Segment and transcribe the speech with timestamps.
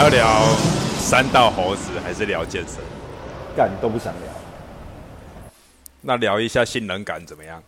[0.00, 0.26] 要聊
[0.98, 2.76] 三道猴子，还是聊健身？
[3.54, 4.32] 干都不想聊。
[6.00, 7.62] 那聊一下性能感怎么样？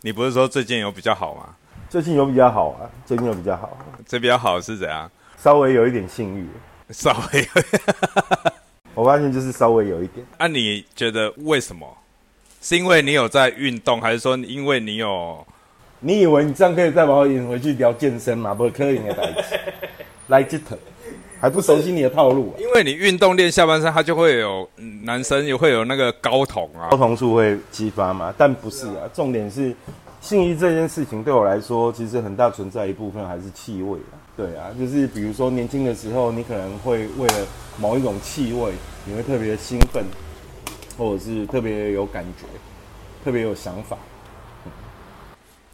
[0.00, 1.54] 你不是说最近有比较好吗？
[1.88, 5.08] 最近有比较好啊，最近有比较好，这比较好是怎样？
[5.40, 6.48] 稍微有一点性欲。
[6.90, 7.48] 稍微有，
[8.94, 10.26] 我发现就是稍微有一点。
[10.38, 11.86] 啊，你觉得为什么？
[12.60, 15.46] 是因为你有在运动，还是说因为你有？
[16.00, 18.52] 你以为你这样可以再把我引回去聊健身吗？
[18.52, 19.14] 不可以的，
[20.26, 20.76] 来来这头，
[21.40, 22.60] 还不熟悉你的套路、啊。
[22.60, 26.96] 因为你运动练下半身，它就会有嗯男生也会有那个睾酮啊睾。
[26.96, 28.34] 酮素会激发嘛？
[28.36, 29.74] 但不是啊，重点是
[30.20, 34.18] 性欲这件事情对我来说，其实很大存在一部分还是气味啊。
[34.36, 37.46] 对啊，就是比如说年轻的时候，你可能会为了
[37.78, 38.72] 某一种气味，
[39.04, 40.04] 你会特别兴奋，
[40.98, 42.44] 或者是特别有感觉，
[43.24, 43.96] 特别有想法。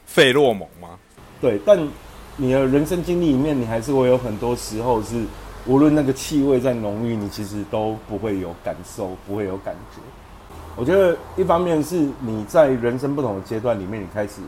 [0.06, 0.90] 费洛蒙吗？
[1.40, 1.88] 对，但
[2.36, 5.24] 你的人生经历里面，你还是会有很多时候是，
[5.66, 10.00] 无论那个气味再浓郁，你其实都不会有感受，不会有感觉。
[10.74, 14.40] 我觉得一方面是你在人生不同的阶段里面，你开始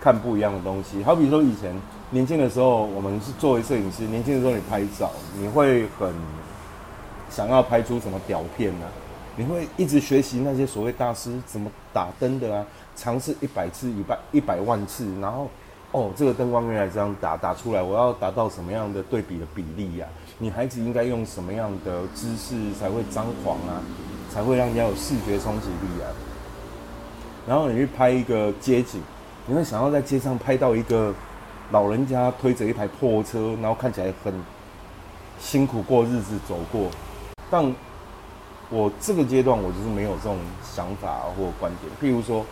[0.00, 1.02] 看不一样的东西。
[1.02, 1.74] 好比说以前
[2.10, 6.14] 年轻的时候，我们是作为摄影师，年轻的时候你拍照，你会很
[7.28, 8.86] 想要拍出什么屌片啊？
[9.36, 15.48] 你会一直学习那些所谓大师怎么打灯的啊，尝试一百次、一百一百万次，然后
[15.92, 20.06] 哦，这个灯光原来这样打，打出来我要达到什么样的对比的比例呀、
[20.42, 23.82] 女孩子应该用什么样的姿势才会张狂啊，
[24.32, 26.08] 才会让人家有视觉冲击力啊？
[27.46, 29.02] 然后你去拍一个街景，
[29.46, 31.14] 你会想要在街上拍到一个
[31.72, 34.32] 老人家推着一台破车，然后看起来很
[35.38, 36.88] 辛苦过日子走过，
[37.50, 37.74] 但
[38.70, 41.92] 我这个阶段我就是没有这种想法或观点。
[42.00, 42.46] 譬如说，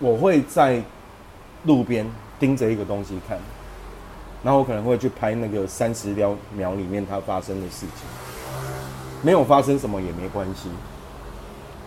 [0.00, 0.82] 我会在
[1.64, 2.06] 路边
[2.38, 3.38] 盯着一个东西看，
[4.44, 8.06] 然后我可能会去拍那个三十秒秒里面它发生的事情，
[9.22, 10.68] 没有发生什么也没关系。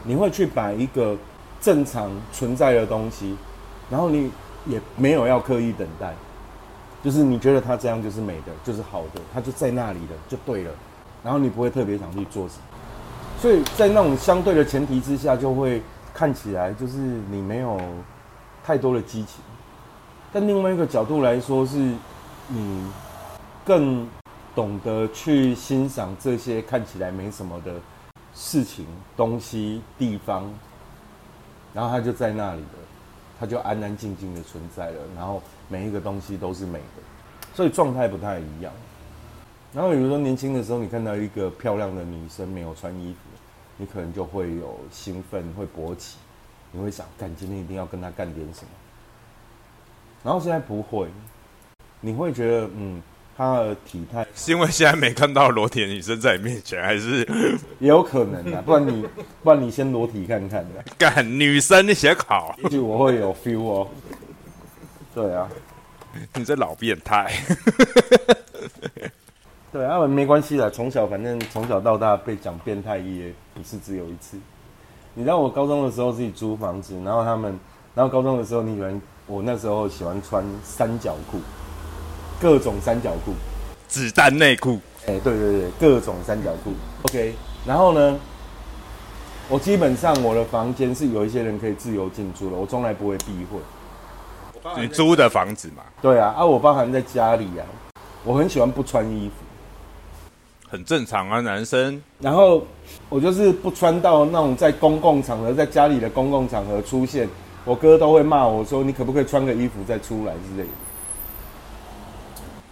[0.03, 1.15] 你会去把一个
[1.61, 3.37] 正常存在的东西，
[3.91, 4.31] 然后你
[4.65, 6.13] 也没有要刻意等待，
[7.03, 10.71] 就是你觉得它这样就是美的，就是好的，它就在那里的，就对了。
[11.23, 12.61] 然后你不会特别想去做什么。
[13.39, 15.81] 所以在那种相对的前提之下，就会
[16.13, 16.97] 看起来就是
[17.29, 17.79] 你没有
[18.65, 19.43] 太多的激情。
[20.33, 21.91] 但另外一个角度来说，是
[22.49, 22.85] 你
[23.65, 24.07] 更
[24.55, 27.75] 懂得去欣赏这些看起来没什么的
[28.33, 28.85] 事情、
[29.15, 30.49] 东西、地方，
[31.73, 32.79] 然后它就在那里了，
[33.39, 37.03] 它就安安静静的存在了，然后每一个东西都是美的，
[37.53, 38.71] 所以状态不太一样。
[39.73, 43.19] 然后比如说年轻的时候，你看到一个漂亮的女生没有穿衣服，
[43.75, 46.17] 你可能就会有兴奋，会勃起，
[46.71, 48.69] 你会想，干今天一定要跟她干点什么。
[50.23, 51.09] 然后现在不会，
[52.01, 53.01] 你会觉得，嗯，
[53.35, 57.27] 她的体态 是因为现在没看到裸体的女生在你面前，还是
[57.79, 59.05] 也有可能的，不然你，
[59.43, 62.55] 不然你先裸体看看的，干女生你写考？
[62.63, 63.87] 也许我会有 feel 哦。
[65.15, 65.49] 对啊，
[66.35, 67.31] 你这老变态！
[69.73, 74.37] 对啊，没关系的，从小反正从小到大被讲变态也不是只有一次。
[75.15, 77.59] 你知道我高中的时候自己租房子，然后他们，
[77.95, 81.39] 然后高中的时候，你以为我那时候喜欢穿三角裤，
[82.39, 83.33] 各种三角裤，
[83.87, 86.73] 子弹内裤，哎、对对对，各种三角裤。
[87.03, 87.33] OK，
[87.65, 88.17] 然后呢，
[89.49, 93.59] 我基本上我的房间是有一些人可以自由进出的，我从来不会避讳。
[94.81, 97.63] 你租的房子嘛，对啊，啊，我包含在家里啊，
[98.25, 99.35] 我很喜欢不穿衣服。
[100.69, 102.61] 很正常啊，男生然后
[103.07, 107.29] 我就是不穿到那种在公共场合，在家里的公共场合出现，
[107.63, 110.69] 我哥都会骂我说：“你可不可以穿个衣服再出来之类的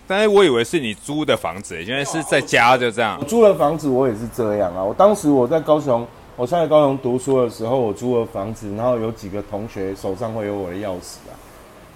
[0.07, 3.25] 但是我以为是你租的房子，原来是在家就这样我。
[3.25, 4.83] 租了房子，我也是这样啊。
[4.83, 11.33] 我当时我在高雄，我在高雄读书的时候，我租了房子，然后有几个同学手上会有我的钥匙啊，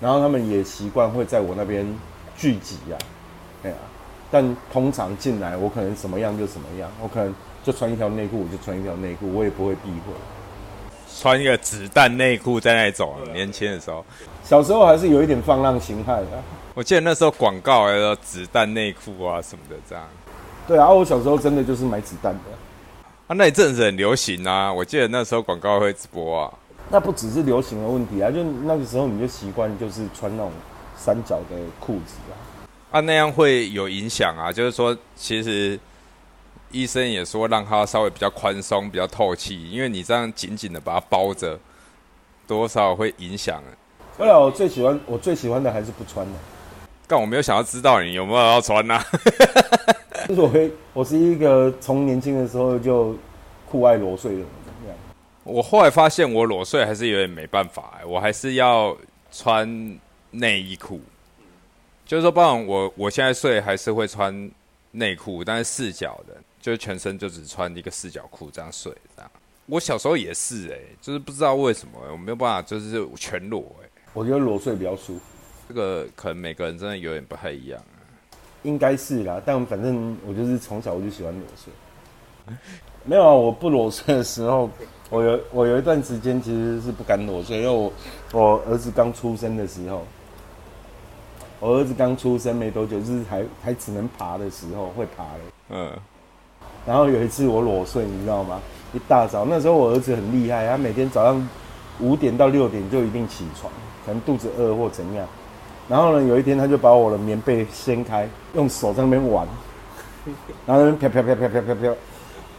[0.01, 1.85] 然后他们也习惯会在我那边
[2.37, 2.97] 聚集啊，
[3.61, 3.77] 对啊。
[4.31, 10.13] 但通常进来，我可能什么样就什么样，我可能就穿一条内裤，我就穿一条内裤，我也不会避讳。
[11.17, 14.05] 穿一个子弹内裤在那里走，年轻的时候，
[14.43, 16.43] 小时候还是有一点放浪形骸的啊。
[16.79, 20.07] 我记得那时候广告还有子弹内裤啊什么的，这样
[20.65, 22.39] 对啊，我小时候真的就是买子弹的。
[23.27, 26.53] 啊，那一阵子很流行啊，我记得那时候广告会直播啊，
[26.89, 30.53] 那不只是流行的问题啊，就那个时候你就习惯就是穿那种
[30.95, 32.33] 三角的裤子啊。
[32.91, 35.77] 啊那样会有影响啊，就是说其实
[36.71, 41.59] 医生也说让它稍微比较宽松、比较透气，因为你这样紧紧的把它包着，
[42.47, 43.61] 多少会影响。
[44.17, 46.31] 后来我最喜欢，我最喜欢的还是不穿的。
[47.09, 49.03] 但我没有想要知道你有没有要穿呐、
[50.27, 53.17] 就是我会，我是一个从年轻的时候就
[53.67, 54.47] 酷爱裸睡的人，
[54.83, 54.97] 这样。
[55.43, 58.95] 我后来发现我裸睡还是有点没办法、欸，我还是要
[59.31, 59.67] 穿
[60.29, 61.01] 内衣裤。
[62.05, 64.51] 就是说，不然我我现在睡还是会穿
[64.91, 69.31] 内裤，但是四角的，就是全身就只穿一个四角裤这样睡，这样。
[69.65, 75.21] 我小时候也是、欸，就是不知道为什么、我没有办法就是全裸、欸，我觉得裸睡比较舒服，
[75.69, 78.01] 这个可能每个人真的有点不太一样、啊。
[78.63, 79.39] 应该是啦。
[79.45, 81.71] 但反正我就是从小我就喜欢裸睡。
[83.05, 84.67] 没有啊，我不裸睡的时候，
[85.11, 87.93] 我有我有一段时间其实是不敢裸睡，因为我
[88.31, 90.03] 我儿子刚出生的时候，
[91.59, 95.39] 我儿子刚出生没多久，就是还还只能爬的时候会爬了。
[95.69, 95.91] 嗯，
[96.87, 98.59] 然后有一次我裸睡，你知道吗？
[98.91, 101.47] 一大早，那时候我儿子很厉害，他每天早上
[101.99, 103.71] 五点到六点就一定起床，
[104.03, 105.27] 可能肚子饿或怎样。
[105.89, 109.47] 然后呢，有一天他就把我的棉被掀开，用手在那边玩，
[110.67, 111.95] 然后那边飘飘飘飘飘飘飘，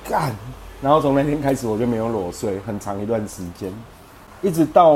[0.09, 0.35] 干！
[0.83, 3.73] 然后从那天开始我就没有裸睡，很长一段时间，
[4.43, 4.91] 一直到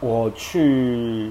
[0.00, 1.30] 我去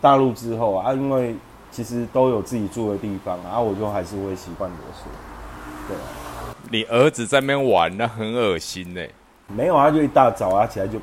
[0.00, 1.36] 大陆之后啊，因为
[1.70, 5.06] 其实都有自己住的地方啊，我就还是会习惯裸睡，
[5.86, 6.02] 对啊。
[6.70, 9.00] 你儿子在那边玩，那很恶心呢、
[9.48, 10.98] 没有啊，就一大早啊起来就，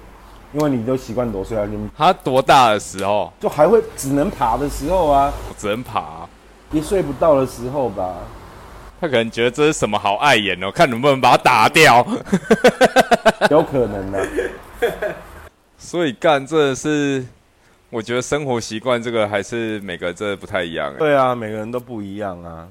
[0.54, 6.28] 因为你都习惯裸睡啊，就他多大的时候就还会只能爬的时候啊，我只能爬、
[6.72, 8.16] 一睡不到的时候吧。
[9.00, 12.06] 他可能觉得这是什么好碍眼哦，看能不能把它打掉。
[13.50, 14.28] 有可能的、
[15.80, 17.26] 所以干真的是，
[17.90, 20.94] 我觉得生活习惯这个还是每个人真的不太一样。
[21.00, 22.68] 对啊，每个人都不一样啊。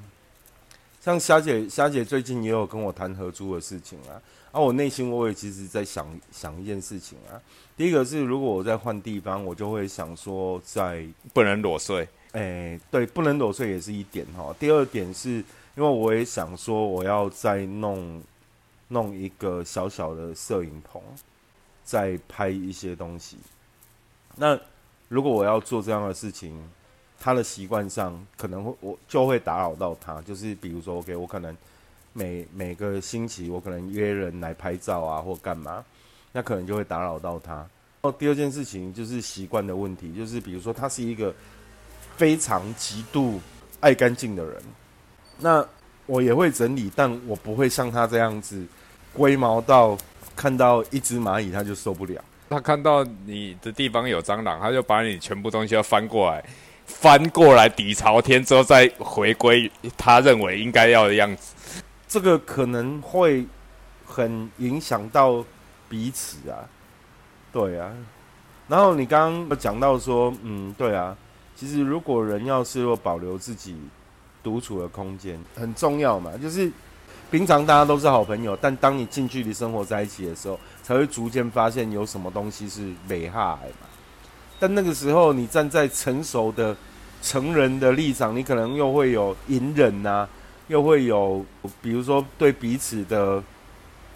[1.01, 4.15] 像霞姐，霞姐最近也有跟我谈合租的事情啊。
[4.53, 7.41] 啊，我内心我也其实在想想一件事情啊。
[7.77, 12.09] 第一个是，如果我在换地方，我就会想说在不能裸睡。
[12.33, 14.55] 哎，对，不能裸睡也是一点哈。
[14.59, 18.23] 第二点是因为我也想说，我要再弄
[18.89, 21.01] 弄一个小小的摄影棚，
[21.85, 23.37] 再拍一些东西。
[24.37, 24.59] 那
[25.09, 26.57] 如果我要做这样的事情，
[27.19, 31.57] 他的习惯上可能会我就会打扰到他，就是比如说，OK，我可能
[32.13, 35.85] 每每个星期我可能约人来拍照啊，或干嘛，
[36.33, 37.55] 那可能就会打扰到他。
[37.55, 41.35] 然后第二件事情就是习惯的问题，就是比如说他是一个
[42.17, 43.41] 非常极度
[43.81, 44.63] 爱干净的人，
[45.39, 45.65] 那
[46.07, 48.67] 我也会整理，但我不会像他这样子
[49.13, 49.97] 龟毛到
[50.35, 52.25] 看到一只蚂蚁他就受不了。
[52.49, 56.45] 他看到你的地方有蟑螂，他就把你全部东西要翻过来，
[56.87, 61.55] 翻过来底朝天之后再回归他认为应该要的样子。
[62.11, 63.47] 这个可能会
[64.05, 65.45] 很影响到
[65.89, 66.67] 彼此啊，
[67.53, 67.93] 对啊。
[68.67, 71.17] 然后你刚刚讲到说，嗯，对啊，
[71.55, 73.77] 其实如果人要是若保留自己
[74.43, 76.33] 独处的空间，很重要嘛。
[76.37, 76.69] 就是
[77.31, 83.87] 平常大家都是好朋友，但当你近距离生活在一起的时候，才会逐渐发现有什么东西是美害嘛。
[84.59, 86.77] 但那个时候，你站在成熟的
[87.23, 90.29] 成人的立场，你可能又会有隐忍呐、
[90.71, 91.45] 又会有
[91.83, 93.43] 比如说对彼此的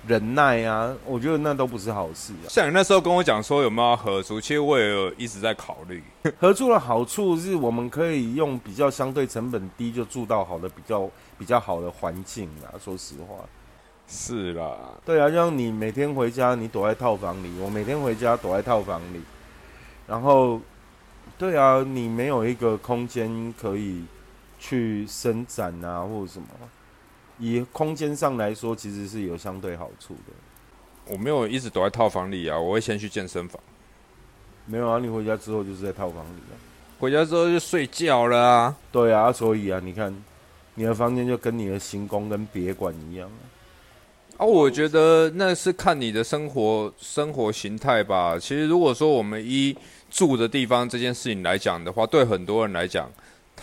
[0.06, 2.46] 忍耐啊，我觉得那都不是好事啊。
[2.48, 6.00] 像你那时候跟我讲说有没有合租，其实我也有一直在考虑。
[6.38, 12.78] 合租的好处是我们可以用比较相对成本低就住到好的比较比较好的环境啊。
[12.78, 13.34] 说实话，
[14.06, 19.20] 是啦，对啊，就像你每天回家，你躲在套房里，我每天回家躲在套房里，
[20.06, 20.60] 然后，
[21.36, 24.04] 对啊，你没有一个空间可以
[24.66, 26.48] 去伸展啊，或者什么，
[27.38, 30.32] 以空间上来说，其实是有相对好处的。
[31.12, 33.60] 我没有一直躲在套房里啊，我会先去健身房，
[34.64, 36.56] 没有啊，你回家之后就是在套房里啊。
[36.98, 38.74] 回家之后就睡觉了啊。
[38.90, 40.16] 对啊，所以啊，你看，
[40.76, 43.44] 你的房间就跟你的行宫跟别馆一样啊。
[44.38, 48.38] 啊，我觉得那是看你的生活生活形态吧。
[48.38, 49.76] 其实如果说我们一
[50.10, 53.12] 住的地方这件事情来讲的话，对很多人来讲，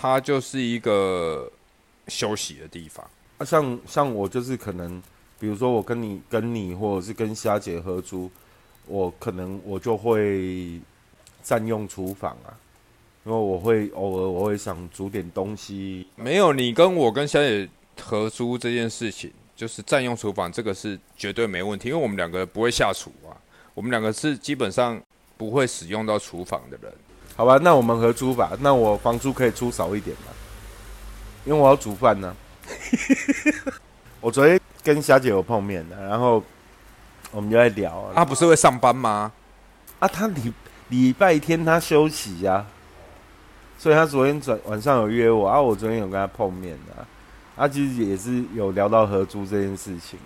[0.01, 1.47] 它就是一个
[2.07, 3.07] 休息的地方。
[3.37, 4.99] 啊，像像我就是可能，
[5.39, 8.31] 比如说我跟你跟你或者是跟虾姐合租，
[8.87, 10.81] 我可能我就会
[11.43, 12.49] 占用厨房啊，
[13.25, 16.07] 因为我会偶尔我会想煮点东西。
[16.15, 17.69] 没有你跟我跟虾姐
[18.01, 23.37] 合租这件事情，就是占用厨房，这个是绝对没问题，因为我们两个不会下厨啊，
[23.75, 24.99] 我们两个是基本上
[25.37, 26.91] 不会使用到厨房的人。
[27.35, 28.51] 好吧，那我们合租吧。
[28.59, 30.31] 那我房租可以出少一点嘛，
[31.45, 32.35] 因为我要煮饭呢。
[34.21, 36.43] 我昨天跟霞姐有碰面的，然后
[37.31, 38.13] 我们就在聊啊。
[38.15, 39.31] 他不是会上班吗？
[39.99, 40.53] 啊，她礼
[40.89, 42.65] 礼拜天她休息呀、
[43.77, 50.17] 所以她昨天转晚上有约我啊，我昨天有跟她碰面的、啊其实也是有聊到合租这件事情，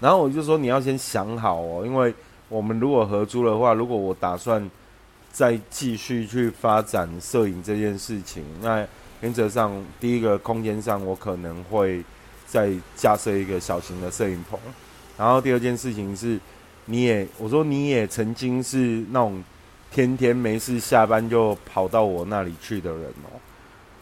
[0.00, 2.12] 然后我就说你要先想好哦，因为
[2.48, 4.68] 我们如果合租的话，如果我打算
[5.34, 8.86] 再继续去发展摄影这件事情，那
[9.20, 12.04] 原则上第一个空间上我可能会
[12.46, 14.56] 再架设一个小型的摄影棚，
[15.18, 16.38] 然后第二件事情是，
[16.84, 19.42] 你也我说你也曾经是那种
[19.90, 23.34] 天天没事下班就跑到我那里去的人哦。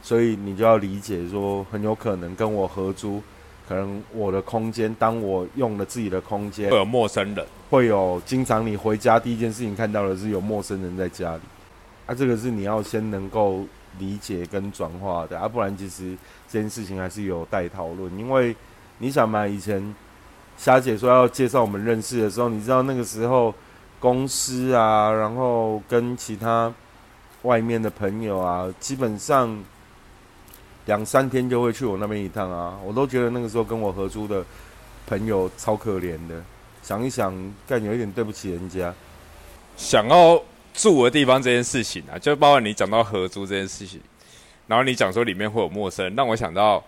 [0.03, 3.23] 所以你就要理解说，很有可能跟我合租，
[3.69, 11.43] 可能我的空间，当我用了自己的空间，会有陌生人，会有经常你回家第一件事情看到的是有陌生人在家里，
[12.07, 13.65] 啊，这个是你要先能够
[13.99, 16.17] 理解跟转化的，啊，不然其实
[16.51, 18.19] 这件事情还是有待讨论。
[18.19, 18.55] 因为
[18.99, 19.95] 你想嘛，以前
[20.59, 23.55] 霞姐说要介绍我们认识的时候，你知道那个时候
[24.01, 26.73] 公司啊，然后跟其他
[27.43, 29.57] 外面的朋友啊，基本上。
[30.87, 32.77] 两三天就会去我那边一趟啊！
[32.85, 34.45] 我都觉得那个时候跟我合租的
[35.07, 36.43] 朋友超可怜的。
[36.83, 37.33] 想一想，
[37.69, 38.93] 干有一点对不起人家。
[39.77, 40.43] 想要
[40.75, 44.01] 住的地方这件事情啊，就包括你讲到合租这件事情，
[44.67, 46.83] 然后你讲说里面会有陌生，让我想到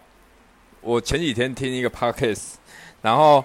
[0.81, 2.55] 我前几天听一个 podcast，
[3.01, 3.45] 然后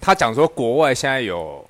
[0.00, 1.68] 他讲说国外现在有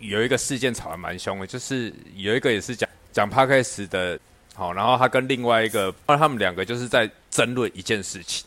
[0.00, 4.18] 有一个事件吵得蛮凶的，就是有一个也是讲讲 podcast 的。
[4.58, 8.44] 好，然后他跟另外一个，他们两个就是在争论一件事情，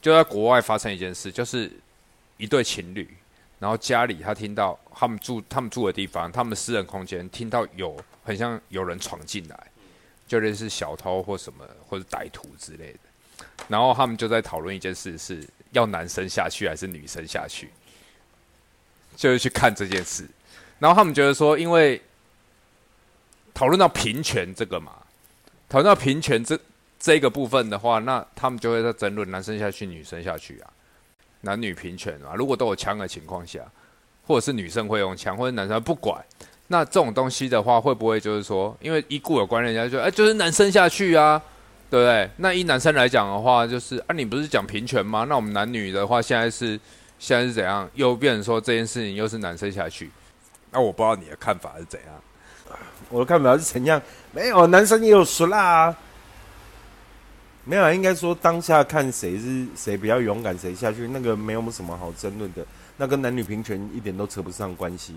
[0.00, 1.68] 就在国外发生一件事，就是
[2.36, 3.12] 一对情侣，
[3.58, 9.58] 然后家里他听到他们住他们住的地方，他们私人空间听到有很像有人闯进来，
[10.28, 17.70] 就类似小偷或什么或者歹徒之类的，然后他们就在讨论一件事，是要男生下去还是女生下去，
[19.16, 20.28] 就是去看这件事，
[20.78, 22.00] 然后他们觉得说，因为
[23.52, 24.92] 讨论到平权这个嘛。
[25.68, 26.58] 谈到平权这
[26.98, 30.70] 这个部分的话，那他们就会在争论男生下去，女生下去啊，
[31.40, 32.34] 男女平权啊。
[32.34, 33.60] 如果都有枪的情况下，
[34.26, 36.24] 或者是女生会用枪，或者男生不管，
[36.68, 41.42] 那这种东西的话，会不会就是说，因为一固有关，人家就哎，就是男生下去啊，
[41.90, 42.30] 对不对？
[42.38, 45.26] 那以男生来讲的话，就是啊，你不是讲平权吗？
[45.28, 46.80] 那我们男女的话，现在是
[47.18, 47.90] 现在是怎样？
[47.94, 50.10] 又变成说这件事情又是男生下去？
[50.70, 52.08] 那我不知道你的看法是怎样。
[53.14, 54.02] 我的看法是怎样？
[54.32, 55.96] 没有，男生也有熟啦。
[57.62, 62.66] 没有，应该说当下看谁是谁比较勇敢，谁下去，那个没有什么好争论的。
[62.96, 65.14] 那跟男女平权一点都扯不上关系，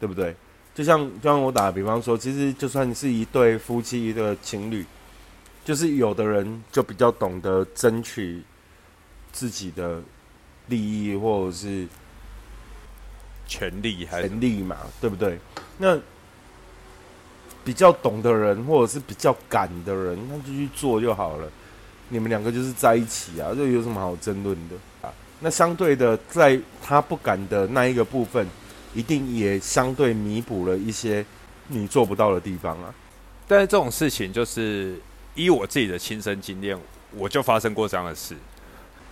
[0.00, 0.34] 对不对？
[0.74, 4.86] 就像就像我打比方说，其实就算是一对夫妻一个情侣，
[5.62, 8.42] 就是有的人就比较懂得争取
[9.30, 10.00] 自己的
[10.68, 11.86] 利益或者是
[13.46, 15.38] 权利，权利嘛，对不对？
[15.76, 16.00] 那。
[17.66, 21.48] 比较懂的人，或者是比较敢的人，那就去做就好了。
[22.08, 25.12] 你们两个就是在一起啊，这有什么好争论的啊？
[25.40, 28.46] 那相对的，在他不敢的那一个部分，
[28.94, 31.26] 一定也相对弥补了一些
[31.66, 32.94] 你做不到的地方啊。
[33.48, 34.94] 但是这种事情，就是
[35.34, 36.78] 依我自己的亲身经验，
[37.16, 38.36] 我就发生过这样的事。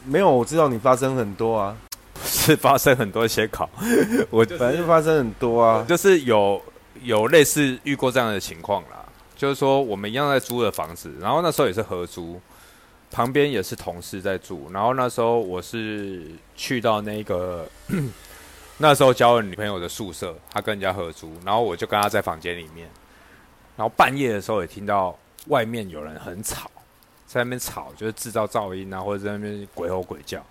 [0.04, 1.76] 没有，我知道你发生很多啊，
[2.24, 3.68] 是发生很多些考，
[4.30, 6.62] 我反正就发生很多啊，就是有。
[7.04, 9.04] 有类似遇过这样的情况啦，
[9.36, 12.40] 就是说我们一样在租的房子，然后那时候也是合租，
[13.10, 17.68] 旁边也是同事在住，然后那时候我是去到那个
[18.78, 22.88] 那时候交了女朋友的宿舍，他跟人家合租，然后我就跟他在房间里面，
[23.76, 25.16] 然后半夜的时候也听到
[25.48, 26.70] 外面有人很吵，
[27.26, 30.42] 在那边吵，就是制造噪音啊，或者在那边鬼吼鬼叫，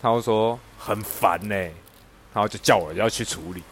[0.00, 1.54] 他会说很烦呢，
[2.34, 3.62] 然后就叫我要去处理，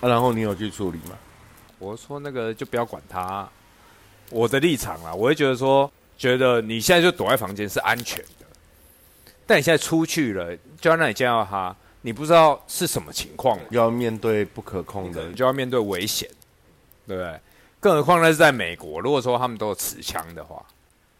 [0.00, 1.16] 啊，然后你有去处理吗？
[1.86, 3.48] 我说那个就不要管他，
[4.30, 5.88] 我的立场啦，我会觉得说，
[6.18, 8.46] 觉得你现在就躲在房间是安全的，
[9.46, 16.28] 但你现在出去了，就要让你见到他，你不知道是什么情况，要面对不可控的，就要面对危险，
[17.06, 17.38] 对不对？
[17.78, 20.60] 更何况那是在美国，如果说他们都有持枪的话，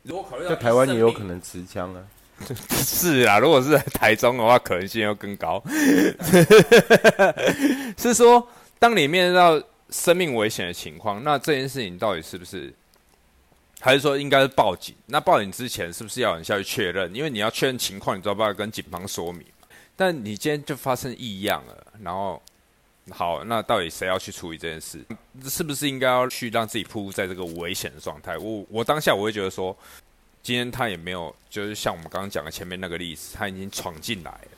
[0.03, 2.03] 如果考虑在台湾也有可能持枪啊，
[2.75, 5.63] 是啊，如果是在台中的话，可能性要更高，
[7.97, 8.45] 是说
[8.81, 9.65] 当你面对到。
[9.91, 12.73] 生命危险的情况，那这件事情到底是不是，
[13.81, 14.95] 还是说应该是报警？
[15.07, 17.15] 那报警之前是不是要人下去确认？
[17.15, 19.45] 因为你要确认情况，你知道不要跟警方说明。
[19.95, 22.43] 但你今天就发生异样了，然后
[23.11, 25.01] 好，那到底谁要去处理这件事？
[25.49, 28.37] 是不是应该要去让自己铺在这个危险的状态？
[28.37, 29.75] 我我当下我会觉得说，
[30.43, 34.56] 今天他也没有，就是像我们刚刚讲的前面那个例子，他已经闯进来了。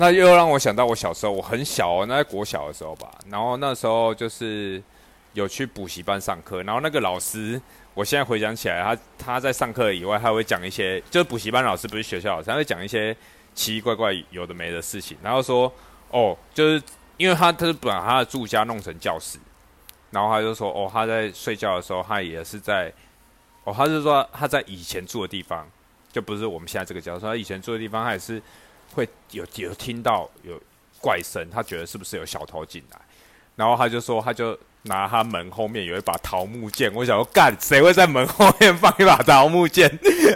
[0.00, 3.10] 那又让我想到我小时候，我很小哦，那在国小的时候吧。
[3.28, 4.80] 然后那时候就是
[5.32, 7.60] 有去补习班上课，然后那个老师，
[7.94, 13.12] 我现在回想起来，他他在上课以外，他会讲一些，就是补习班老师不是学校老师，他会讲一些
[13.54, 15.72] 奇奇怪怪有的没的事情，然后说
[16.10, 16.80] 哦，就是
[17.16, 19.36] 因为他他是把他的住家弄成教室，
[20.12, 22.92] 然后他就说哦，他在睡觉的时候，他也是在
[23.64, 25.68] 哦，他是说他在以前住的地方，
[26.12, 28.40] 就不是我们现在这个教室，他以前住的地方，他也是
[28.98, 30.60] 会有有听到有
[31.00, 32.98] 怪声，他觉得是不是有小偷进来，
[33.56, 34.58] 然后他就说他就。
[34.82, 39.90] 拿他门后面有一把桃木剑，我想说干，谁会在门后面放一把桃木剑？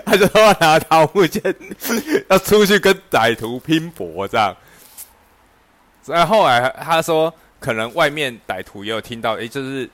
[0.04, 1.42] 他就说拿桃木剑
[2.28, 4.54] 要出去跟歹徒拼搏这样。
[6.06, 9.88] 然后来他说，可能外面歹徒也有听到，诶，就是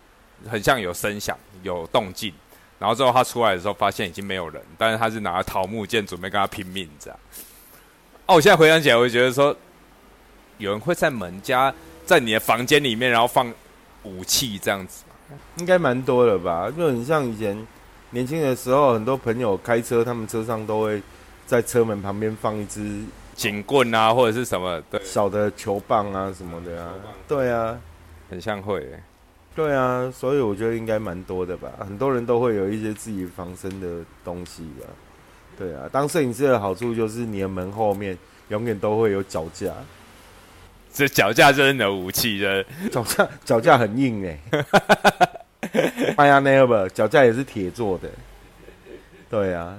[0.48, 2.32] 很像有声响、有动静。
[2.78, 7.20] 然后之后他出来的时候，发现已经没有人，但是他是拿桃木剑准备跟他拼命这样。
[8.28, 9.54] 哦，我现在回想起来，我就觉得说，
[10.58, 11.74] 有人会在门家
[12.06, 13.52] 在你的房间里面，然后放。
[14.04, 15.04] 武器这样子，
[15.56, 16.70] 应该蛮多的吧？
[16.74, 17.66] 就很像以前
[18.10, 21.02] 年轻的时候，很多朋友开车，他们车上都会
[21.46, 23.02] 在车门旁边放一支
[23.34, 26.94] 警棍啊，或者是什么的小的球棒啊什么的啊。
[27.26, 27.76] 对啊，
[28.30, 28.88] 很像会。
[29.54, 31.68] 对啊，所以我觉得应该蛮多的吧。
[31.80, 34.86] 很多人都会有一些自己防身的东西吧。
[35.58, 38.16] 对啊，当摄影师的好处就是你的门后面
[38.48, 39.72] 永远都会有脚架。
[40.92, 44.38] 这脚架真的武器的，脚架 脚架很硬哎，
[46.16, 48.08] 哎呀，never，脚架也是铁做的，
[49.28, 49.76] 对啊，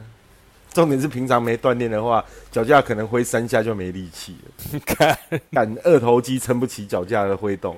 [0.73, 5.17] 重点是平常没锻炼的话，脚架可能挥三下就没力气了， 看，
[5.51, 7.75] 敢二头肌撑不起脚架的挥动，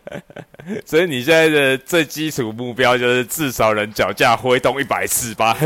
[0.86, 5.56] 所以你现在的最基础目标就是至少能脚架挥动一百次吧？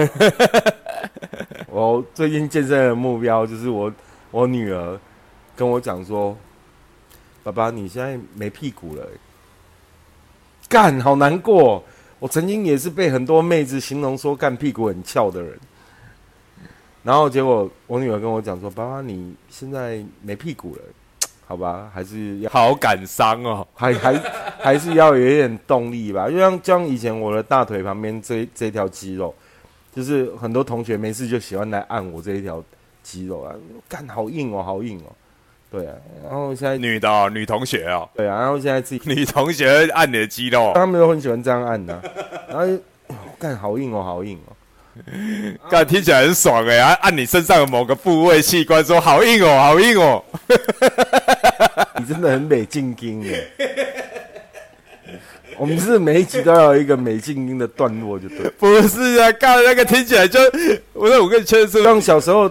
[1.68, 3.92] 我最近健身的目标就是我
[4.30, 4.98] 我女儿
[5.56, 6.36] 跟我讲说。
[7.44, 9.06] 爸爸，你现在没屁股了，
[10.66, 11.84] 干好难过。
[12.18, 15.60] 我曾经也是被很多妹子形容说干屁股很翘的人，
[17.04, 20.82] 然后结果我女儿跟我讲说：“爸爸，你现在没屁股了，
[21.46, 21.90] 好吧？
[21.94, 24.14] 还是要好感伤哦， 还还
[24.58, 26.30] 还是要有一点动力吧。
[26.30, 29.34] 就像像以前我的大腿旁边这这条肌肉，
[29.94, 32.64] 就是很多同学没事就喜欢来按我这一条
[33.02, 33.54] 肌肉啊，
[33.86, 35.12] 干好硬哦，好硬哦。”
[35.70, 42.00] 对啊，然后现在女的女同学哦，对啊，然后现在自己 女同学按你的肌肉，他们都很喜欢这样按的，
[42.48, 42.78] 然后
[43.40, 44.53] 干好硬哦，好硬哦，
[45.70, 50.24] 干听起来很爽哎，按你身上的某个部位器官说好硬哦，好硬哦，
[51.98, 53.44] 你真的很美静音哎，
[55.58, 60.40] 我们是每一集都要有一个美静音的段落就对，不是啊，刚才那个听起来就，
[60.92, 62.50] 我说我跟你确认，像小时候，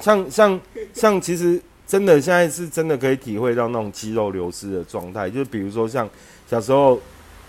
[0.00, 0.60] 像像
[0.94, 1.60] 像其实。
[1.88, 5.30] 真的，现在是真的可以体会到那种肌肉流失的状态。
[5.30, 6.06] 就比如说像
[6.46, 7.00] 小时候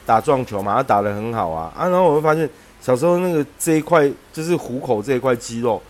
[0.05, 2.49] 打撞球嘛，他打的很好啊啊，然后我会发现
[2.81, 5.81] 小时候那个这一块就是虎口这一块肌肉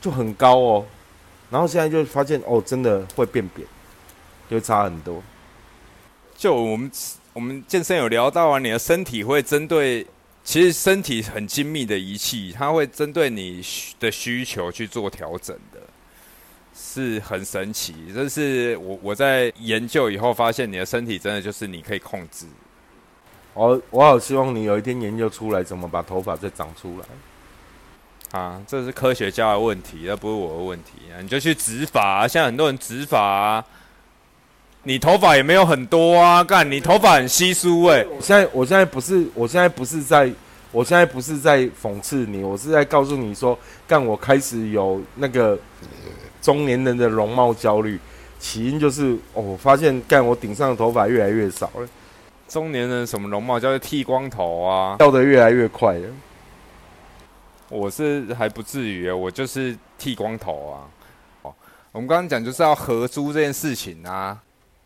[0.00, 0.86] 就很高哦，
[1.50, 3.66] 然后现在就发现哦，真的会变扁，
[4.50, 5.22] 就差很多。
[6.36, 6.90] 就我们
[7.32, 10.06] 我们健身有聊到啊，你的身体会针对，
[10.44, 13.64] 其实身体很精密的仪器，它会针对你
[13.98, 15.80] 的需求去做调整的。
[16.76, 22.46] 是很神奇，这是我我在研究以后发现，你的身体真的就是你可以控制。
[23.54, 28.38] 我我好希望你有一天研究出来怎么把头发再长出来。
[28.38, 31.22] 啊，这是科学家的问题，那不是我的问题啊！
[31.22, 33.64] 你就去植发，现在很多人植发，
[34.82, 38.04] 你头发也没有很多啊，干你头发很稀疏哎！
[38.20, 40.30] 现在我现在不是，我现在不是在，
[40.72, 45.58] 我现在不是在讽刺你，我是在告诉你说，干我开始有那个。
[46.42, 47.98] 中年人的容貌焦虑，
[48.38, 51.88] 起因就是哦，我发现干我顶上的头发越来越少了。
[52.48, 53.58] 中年人什么容貌？
[53.58, 56.08] 叫做剃光头啊，掉的越来越快了。
[57.70, 60.74] 我是还不至于，我就是剃光头啊。
[61.42, 61.54] 哦，
[61.90, 64.38] 我们刚刚讲就是要合租这件事情啊，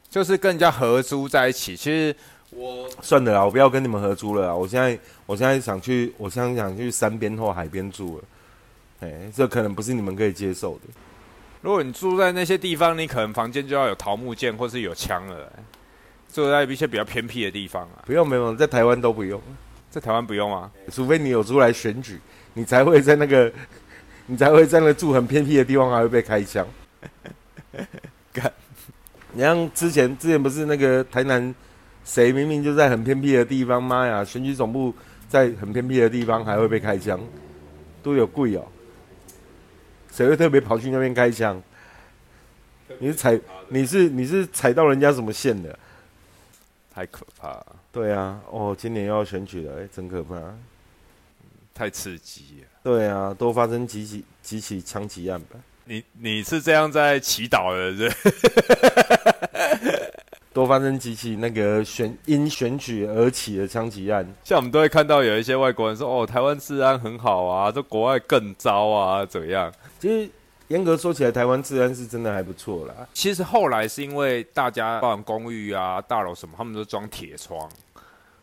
[0.09, 1.77] 就是跟人家合租在一起。
[1.77, 2.15] 其实
[2.51, 4.57] 我算了啦，我不要跟你们合租了。
[4.57, 8.25] 我现在我现在想去，我现在想去山边或海边住了。
[9.01, 10.83] 哎，这可能不是你们可以接受的。
[11.61, 15.53] 如果你住在那些地方，你可能房间就要有桃木剑或是有枪了。
[16.33, 19.41] 住在一些比较偏僻的地方啊，不用，不用，在台湾都不用，
[19.91, 22.21] 在台湾不用啊，除非你有出来选举，
[22.55, 23.51] 你才会在那个，
[24.27, 26.67] 你才会在那住很偏僻的地方还会被开枪。
[28.33, 28.53] 干，
[29.33, 31.55] 你像之前之前不是那个台南，
[32.05, 34.95] 谁明明就在很偏僻的地方，妈呀，选举总部
[35.29, 37.19] 在很偏僻的地方还会被开枪，
[38.03, 38.65] 都有贵哦。
[40.13, 41.61] 谁会特别跑去那边开枪？
[42.99, 43.39] 你是踩
[43.69, 45.79] 你是你是踩到人家什么线的？
[46.99, 47.65] 太可怕！
[47.93, 50.35] 对啊，哦，今年又要选举了，哎，真可怕！
[51.73, 52.67] 太刺激了。
[52.83, 55.55] 对啊，多发生几起几起枪击案吧。
[55.85, 58.11] 你你是这样在祈祷的，是？
[60.53, 70.29] 多发生几起那个选因选举而起的枪击案，像我们都会看到有一些外国人说：“哦，台湾治安很好啊，这国外更糟啊，怎么样？”其实
[70.69, 72.95] 严格说起来，台湾治安是真的还不错啦。
[73.13, 77.69] 其实后来是因为大家包含公寓啊、大楼什么，他们都装铁窗，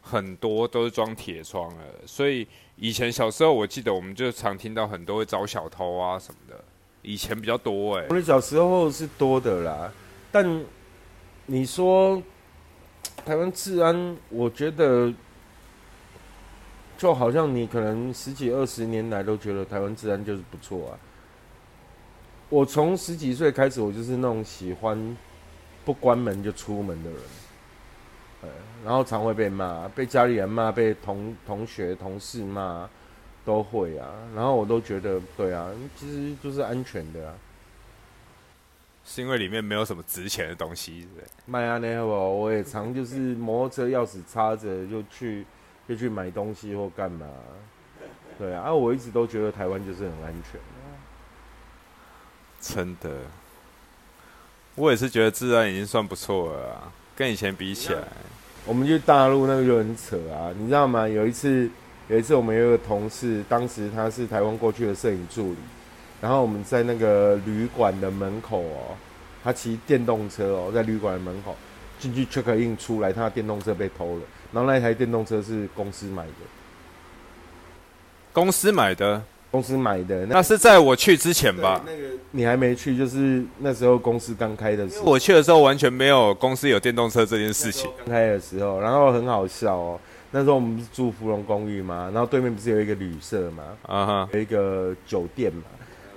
[0.02, 6.64] 很多都是装铁窗了，所以以前小时候我记得我们就常听到很多会找小偷啊什么的，
[7.02, 8.06] 以前比较多哎。
[8.10, 9.92] 我的小时候是多的啦，
[10.32, 10.64] 但。
[11.48, 12.20] 你说
[13.24, 15.14] 台湾治安，我觉得
[16.98, 20.98] 就好像你可能十几二十年来都觉得台湾治安就是不错啊。
[22.56, 25.18] 我从十几岁开始，我就是那种喜欢
[25.84, 27.20] 不关门就出门的人，
[28.86, 32.90] 然后常会被骂，被家里人骂，被同同学同事骂，
[33.44, 34.08] 都会啊。
[34.34, 37.36] 然后我都觉得，对啊，其实就是安全的啊。
[39.04, 42.30] 是因为里面没有什么值钱的东西，对卖啊，那好不好？
[42.30, 45.46] 我也常就是摩托车钥匙插着就去
[45.90, 47.28] 就去买东西或干嘛，
[48.40, 48.74] 对啊。
[48.74, 50.58] 我一直都觉得台湾就是很安全，
[52.74, 53.12] 真的。
[54.74, 58.02] 我也是觉得治安已经算不错了，跟以前比起来。
[58.66, 61.08] 我们去大陆那个就很扯啊，你知道吗？
[61.08, 61.70] 有一次
[62.08, 65.58] 有一次我们有个同事，当时他是台湾过去的摄影助理。
[66.20, 68.98] 然后我们在那个旅馆的门口哦，
[69.44, 71.56] 他骑电动车哦，在旅馆的门口
[72.00, 74.24] 进去 check in 出来，他的电动车被偷了。
[74.52, 76.32] 然后那台电动车是公司买的，
[78.34, 79.22] 公司买的，
[79.56, 81.82] 公司买的，那是在我去之前吧？
[81.86, 85.06] 那个你还没去，就是那时候公司刚开的时候。
[85.06, 87.90] 我去的时候完全没有公司有电动车这件事情。
[88.00, 89.98] 刚开的时候，然后很好笑哦。
[90.32, 95.64] 那时候我们是住芙蓉公寓嘛，然后对面不是有一个旅社嘛，啊哈，有一个酒店嘛。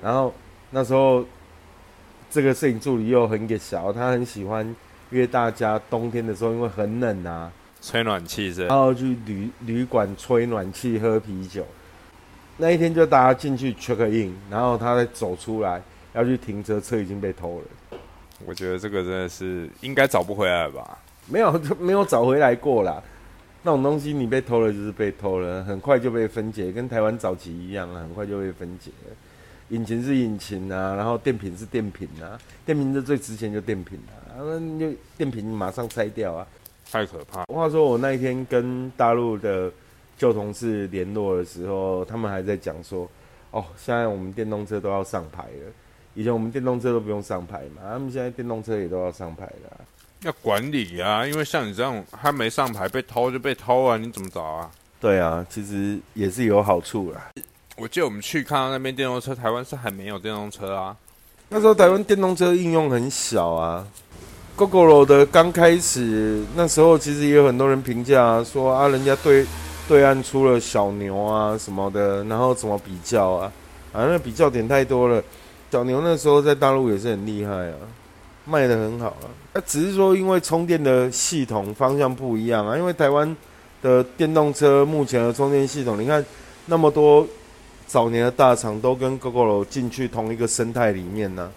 [0.03, 0.35] 然后
[0.71, 1.25] 那时候，
[2.29, 4.75] 这个摄影助理又很给小，他很喜欢
[5.11, 11.65] 约大家冬天的时候，因为很冷啊，吹暖气是，然后去旅旅馆吹暖气喝啤酒。
[12.61, 15.81] 那一天就大家进去 check in，然后他再走出来
[16.13, 17.65] 要去停车，车已经被偷了。
[18.45, 20.99] 我觉得这个真的是应该找不回来吧？
[21.27, 23.03] 没有， 没有找回来过啦。
[23.63, 29.15] 那种东西你被偷了就是被偷了，很快就被分解，跟台湾早期一样啊，很快就被分解了。
[29.71, 36.47] 引擎是引擎啊，然后电瓶是电瓶啊，电瓶是最值钱就电瓶啊，那就电瓶马上拆掉啊，
[36.91, 37.45] 太可怕。
[37.53, 39.71] 话说我那一天跟大陆的
[40.19, 43.09] 旧同事联络的时候，他们还在讲说，
[43.53, 45.73] 哦，现在我们电动车都要上牌了，
[46.15, 49.81] 以前我们电动车都不用上牌嘛，他们现在电动车也都要上牌了，
[50.23, 54.71] 要管理啊，因为像你这样，他没上牌被偷就被偷啊，你怎么找啊？
[55.01, 57.29] 对啊，其实也是有好处啦。
[57.77, 60.97] 我记得我们去看到那边电动车，台湾是还没有电动车啊。
[61.49, 63.87] 那时候台湾电动车应用很小啊。
[64.57, 69.47] GoGoRo 的刚开始那时候，其实也有很多人评价说啊，人家对
[69.89, 73.53] 对岸出了小牛啊什么的，然后怎么比较啊？
[73.93, 75.21] 啊，那比较点太多了。
[75.71, 77.75] 小牛那时候在大陆也是很厉害啊，
[78.45, 79.27] 卖的很好啊。
[79.55, 82.77] 那只是说因为充电的系统方向不一样啊。
[82.77, 83.37] 因为台湾
[83.83, 86.25] 的电动车目前的充电系统，你看
[86.67, 87.27] 那么多。
[87.91, 91.51] 早年的大厂都跟 GoGo 进去同一个生态里面呢，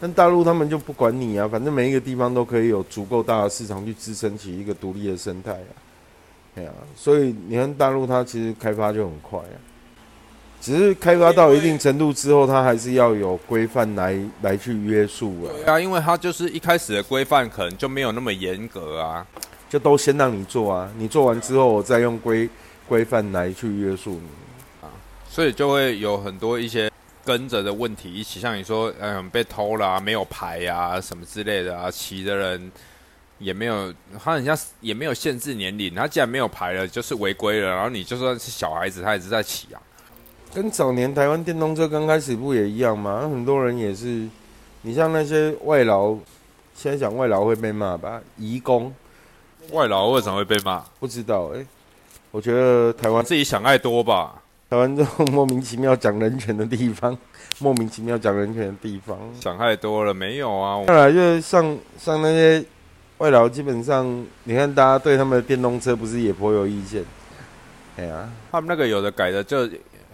[0.00, 5.74] 但大陆他们就不管你啊，反正每一个地方都可以有足够大的市场去支撑起一个独立的生态啊。
[6.54, 9.56] 对啊，所以你看大陆它其实开发就很快啊，
[10.60, 15.50] 只是开发到一定程度之后，它还是要有规范来来去约束啊。
[15.64, 19.26] 对啊，因为它就是一开始的规范可能就没有那么严格啊，
[19.68, 22.48] 就都先让你做啊，你做完之后，我再用规
[22.86, 24.28] 规范来去约束你
[24.86, 24.92] 啊。
[25.28, 26.90] 所以就会有很多一些
[27.24, 32.70] 跟着的问题一起，像你说，嗯，被偷了啊，没有牌啊，什么之类的啊，骑的人
[33.42, 39.80] 也没有，他很像也没有限制年龄，他既然没有牌了，就是违规了，然后你就算是小孩子，他也是在骑啊。
[40.54, 43.22] 跟早年台湾电动车刚开始不也一样吗？
[43.22, 44.28] 很多人也是，
[44.82, 46.14] 你像那些外劳，
[46.74, 48.20] 现在讲外劳会被骂吧？
[48.36, 48.94] 移工，
[49.70, 50.84] 外劳为什么会被骂？
[51.00, 51.66] 不知道哎，
[52.30, 54.42] 我觉得台湾自己想太多吧。
[54.68, 57.16] 台湾这种莫名其妙讲人权的地方，
[57.58, 60.82] 莫名其妙讲人权的地方，想太多了，没有啊。
[60.86, 62.64] 看来就是像像那些
[63.22, 67.04] 外劳，基本上你看大家对他们的电动车不是也颇有意见？
[67.96, 69.68] 哎呀，他们那个有的改的就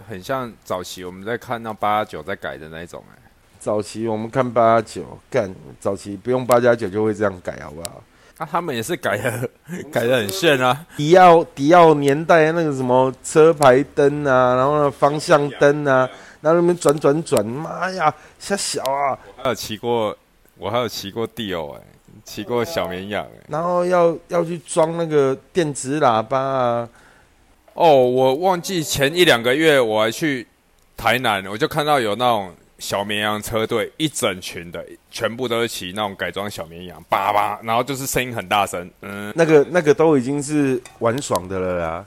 [0.07, 3.17] 很像早期我们在看那八九在改的那一种哎。
[3.59, 8.03] 早期我们看八九干，早期不用八加九就会这样改，好不好？
[8.37, 9.49] 那他们也是改的
[9.91, 16.07] 改的很炫啊，迪奥迪奥年代那个什么车牌灯啊，然后呢方向灯啊，
[16.41, 19.17] 然后那边转转转，妈呀，吓小啊！
[19.35, 20.15] 还有骑过，
[20.59, 21.81] 我还有骑过迪欧哎，
[22.29, 26.89] 骑过小绵羊哎，然后要要去装那个电子喇叭啊，
[27.73, 30.45] 哦，我忘记前一两个月我还去
[30.95, 32.53] 台南，我就看到有那种。
[32.79, 42.05] 小绵羊车队一整群的，全部都是骑那种改装小绵羊，叭叭，然后就是声音很大声，嗯，那个那个都已经是玩爽的了啦，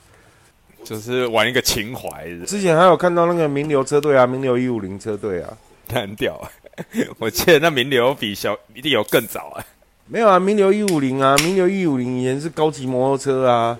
[0.83, 2.27] 就是玩一个情怀。
[2.47, 5.59] 之前还有看到那个名流车队啊，名流一五零车队啊，
[5.93, 6.41] 很屌。
[7.21, 9.61] 我记得那名流比小一定有更早啊，
[10.13, 13.75] 没有啊，名流一五零啊，名流一五零以前是高级摩托车啊，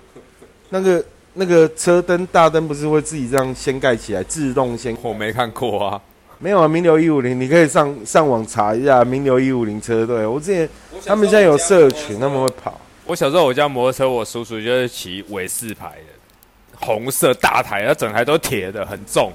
[0.69, 4.97] 那个那个车灯大灯不是会自己这样掀盖起来，自动掀？
[5.03, 6.01] 我没看过啊。
[6.39, 10.25] 没有啊，名流一五零，你可以上上网查一下名流一五零车队。
[10.25, 10.67] 我之前
[11.05, 12.81] 他们现在有社群，他们会跑。
[13.05, 19.31] 我小时候我家摩托车，我叔叔就是骑尾四牌的，红色大台，它整台都铁的，很重。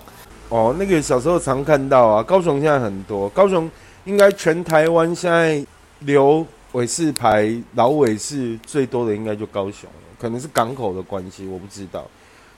[0.48, 3.70] 哦，那个小时候常看到啊，高雄现在很多，高雄
[4.04, 5.64] 应该全台湾现在
[6.00, 12.07] 留尾四排老尾市最多的，应该就高雄了，可能是港口的关系，我不知道。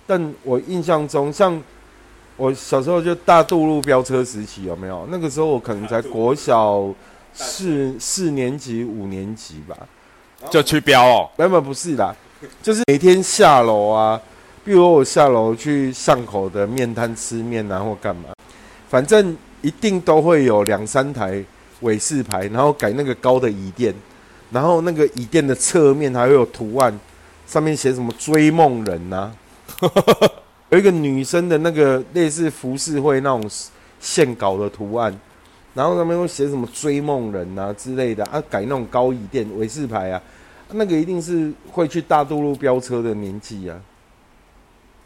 [0.07, 1.63] 但我印象中像。
[2.37, 5.07] 我小时候就大渡路飙车时期有没有？
[5.11, 6.89] 那个时候我可能才国小
[7.35, 9.77] 四四年级五年级吧，
[10.49, 11.29] 就去飙哦。
[11.37, 12.17] 根本不是啦，
[12.63, 14.19] 就是每天下楼啊，
[14.65, 18.31] 比如我下楼去巷口的面摊吃面啊，或干嘛，
[18.89, 21.45] 反正一定都会有两三台
[21.81, 23.95] 尾四牌，然后改那个高的椅垫，
[24.51, 26.99] 然后那个椅垫的侧面还会有图案，
[27.47, 29.33] 上面写什么追梦人呐。
[30.71, 33.51] 有一个女生的那个类似服饰会那种
[33.99, 35.13] 线稿的图案，
[35.75, 40.23] 然后上面会写什么追梦人啊之类的啊，改那种高椅垫、尾式牌啊，
[40.73, 43.81] 那个一定是会去大渡路飙车的年纪啊。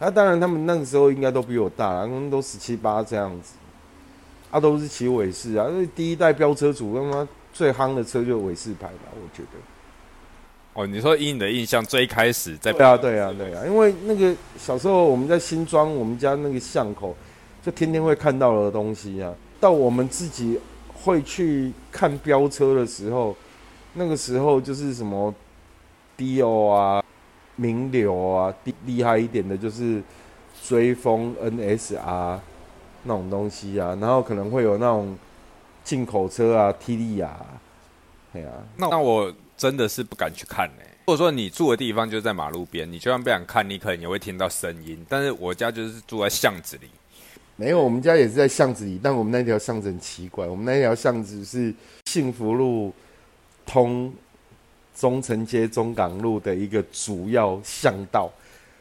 [0.00, 3.54] 啊，当然他们那个时候应该都比我大，他们都十七八这样子，
[4.54, 9.58] 啊，都是骑尾式啊，因为第一代飙车主他妈最夯的车就是尾式牌吧，我觉得。
[10.74, 17.16] 哦，你说以你的印象最开始在对啊对啊对啊，因为那个小时候我们在新庄，我们家那个巷口，
[17.64, 19.34] 就天天会看到的东西啊。
[19.58, 20.60] 到我们自己
[20.92, 23.36] 会去看飙车的时候，
[23.94, 25.34] 那个时候就是什么
[26.16, 27.02] D.O 啊、
[27.56, 30.00] 名流啊，厉厉害一点的就是
[30.62, 32.40] 追风 N.S.R
[33.04, 35.16] 那种东西啊，然后可能会有那种
[35.84, 37.36] 进口车啊，T 利亚，
[38.32, 39.32] 对啊，那那我。
[39.56, 40.82] 真的是不敢去看呢。
[41.06, 44.98] 如果说你住的地方就在马路边，你就算不想看，你可能也会听到声音。
[45.08, 46.88] 但是我家就是住在巷子里，
[47.54, 51.72] 没有，我们家也是在巷子里，但我们那条巷子很奇怪，我们那条巷子是
[52.06, 52.92] 幸福路
[53.64, 54.12] 通
[54.96, 58.28] 中城街中港路的一个主要巷道，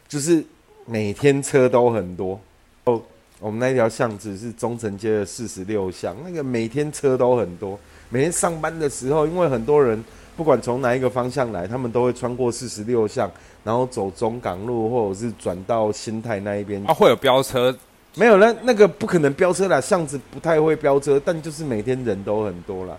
[0.08, 0.44] 就是
[0.88, 2.42] 每天车都很多。
[2.86, 3.00] 哦，
[3.44, 7.78] 我们那条巷子是中城街的四十六巷，那个每天车都很多，
[8.10, 10.02] 每天上班的时候，因为很多人。
[10.36, 13.30] 不管从哪一个方向来，他们都会穿过四十六巷，
[13.64, 16.84] 然后走中港路，或者是转到新泰那一边。
[16.88, 17.72] 啊，会有飙车？
[18.16, 22.98] 没有，那那个不可能飙车啦，巷子不太会飙车，但就是每天人都很多啦，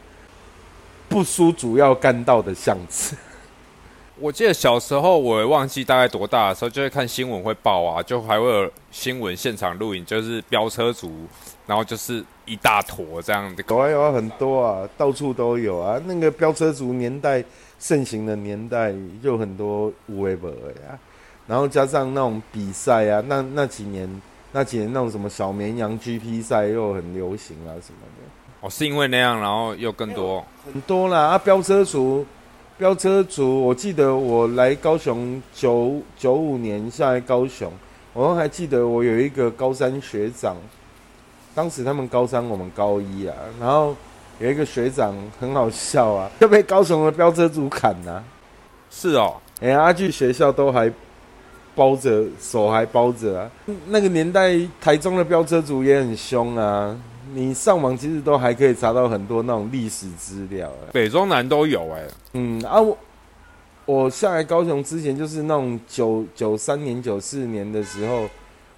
[1.09, 3.17] 不输主要干道的巷子。
[4.21, 11.11] 我记得小时候，我忘记大概多大的时候，就会看新闻会报啊，就还会有新闻现场录影，就是飙车族，
[11.67, 13.65] 然后就是一大坨这样的。
[13.69, 16.01] 有啊有啊，很多啊，到处都有啊。
[16.07, 17.43] 那个飙车族年代
[17.81, 20.97] 盛行的年代，就很多无为本呀。
[21.49, 24.23] 然后加上那种比赛啊，那那几年
[24.53, 28.31] 那几年那种什么小绵羊 GP 赛又很流行啊什么的。
[28.61, 32.25] 哦，是因为那样，然后又更多很多啦啊，飙车族。
[32.77, 37.71] 飙车族，我记得我来高雄九九五年下来高雄，
[38.13, 40.57] 我都还记得我有一个高三学长，
[41.55, 43.95] 当时他们高三，我们高一啊，然后
[44.41, 48.21] 有一个学长很好笑啊， 就被高雄的飙车族砍呐。
[48.91, 50.93] 是哦，哎，他去学校都还
[51.77, 53.51] 包着手，还包着啊。
[53.87, 56.97] 那个年代台中的飙车族也很凶啊。
[57.37, 62.05] 你上网其实都还可以查到很多那种历史资料，北中南都有哎。
[62.35, 62.97] 嗯啊，我
[63.87, 68.29] 我下来高雄之前就是那种九九三年、九四年的时候，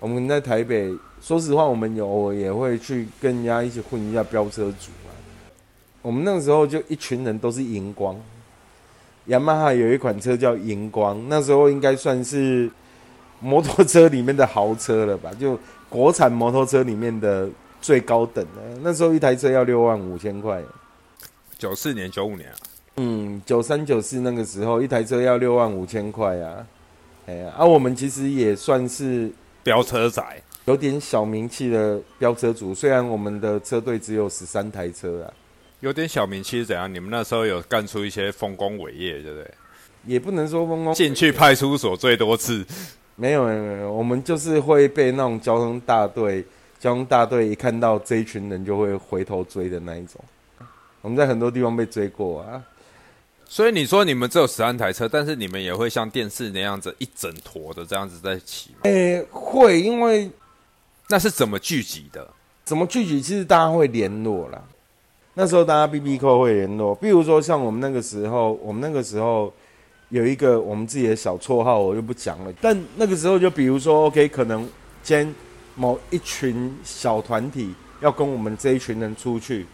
[0.01, 0.91] 我们在台北，
[1.21, 5.13] 说实话，我们有也会去跟人家一起混一下飙车族啊。
[6.01, 8.19] 我们那个时候就一群人都是荧光，
[9.27, 12.71] 雅马哈有一款车叫荧光，那时候应该算是
[13.39, 15.31] 摩托车里面的豪车了吧？
[15.39, 15.59] 就
[15.91, 17.51] 国产摩托车里面的。
[17.81, 20.63] 最高等的那时候一台车要六万五千块，
[21.59, 22.57] 九四年九五年啊，
[22.97, 26.67] 嗯，九三九四那个时候一台车要六万五千块啊，
[27.27, 29.31] 哎呀，啊，我们其实也算是
[29.63, 30.23] 飙车仔，
[30.65, 35.33] 有点小名气的飙车族，虽然我们的车队只有十三台车啊，
[35.81, 36.93] 有点小名气是怎样？
[36.93, 39.51] 你们那时候有干出一些丰功伟业，对不对？
[40.07, 42.65] 也不能说丰功进去派出所最多次，
[43.17, 46.45] 没有没有没有，我们就是会被那种交通大队，
[46.79, 50.21] 交通大队一看到这一群人就会回头追的那一种。
[51.01, 52.63] 我们在很多地方被追过啊，
[53.49, 58.79] 所以你说你们只有十三台车，但是你们也会像电视那样子一整坨的这样子在骑吗？
[58.83, 60.29] 诶、会，因为
[61.09, 62.27] 那是怎么聚集的？
[62.65, 64.61] 怎么聚集，其实大家会联络啦。
[65.35, 69.53] 那时候大家 B B 扣会联络，比如说像我们那个时候，我们那个时候
[70.09, 72.53] 有一个我们自己的小绰号，我就不讲了。
[72.61, 74.69] 但那个时候就比如说，OK，可能
[75.05, 75.35] 今天
[75.77, 79.67] 某一群小团体要跟我们这一群人出去，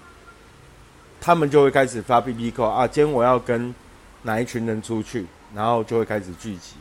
[1.20, 3.74] 他们就会开始发 B B 扣啊，今天我要跟
[4.22, 6.74] 哪一群人出去，然后就会开始聚集。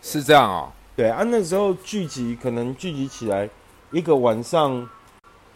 [0.00, 0.72] 是这样哦。
[0.94, 3.48] 对啊，那时候聚集可能聚集起来，
[3.90, 4.88] 一个晚上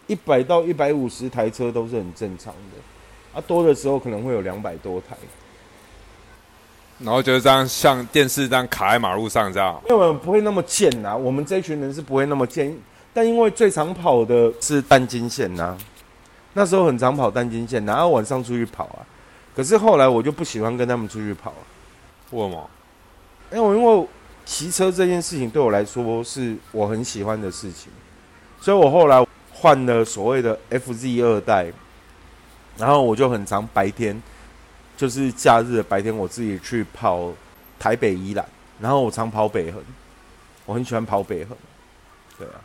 [0.05, 5.17] 一百到一百五十台车都是很正常的，啊，多的时候可能会有两百多台。
[7.03, 9.79] 然后就是这样，像电视这样卡在马路上这样。
[9.89, 12.75] 因为我们不会那么贱呐、我们这一群人是不会那么贱，
[13.13, 15.77] 但因为最常跑的是单金线呐、
[16.53, 18.99] 那时候很常跑单金线，然后晚上出去跑啊。
[19.55, 21.63] 可是后来我就不喜欢跟他们出去跑、啊，
[22.31, 22.69] 为什么？
[23.51, 24.07] 因为我因为
[24.45, 27.91] 骑车这件事情对我来说是我很喜欢的事情，
[28.59, 31.67] 所以我后来换了所谓的 FZ 二代，
[32.77, 34.21] 然后我就很常白天，
[35.01, 37.33] 就是假日白天，我自己去跑
[37.79, 38.45] 台北宜兰，
[38.79, 39.83] 然后我常跑北横，
[40.67, 41.57] 我很喜欢跑北横，
[42.37, 42.61] 对啊，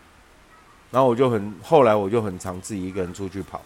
[0.90, 3.62] 然后我就很后来我就很常自己一个人出去跑，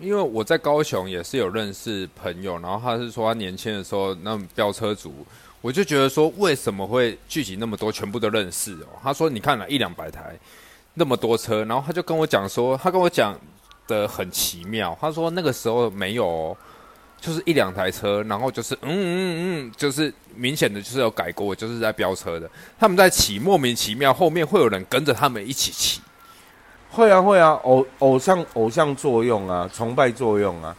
[0.00, 5.24] 因为我在高雄也是有认识朋友，然后他是说他年轻的时候那种飙车族，
[5.60, 8.98] 我就觉得说为什么会聚集那么多，全部都认识哦。
[9.00, 10.36] 他说你看了一两百台
[10.94, 13.38] 那么多车，然后他就跟我讲说，他跟我讲
[13.86, 16.56] 的很奇妙，他说那个时候没有、
[17.20, 26.00] 就是一两台车，然后就是嗯嗯嗯，就是明显的就是有改过，就是在飙车的，他们在骑莫名其妙，后面会有人跟着他们一起骑。
[26.90, 30.74] 会啊会啊，偶偶像偶像作用啊，崇拜作用啊，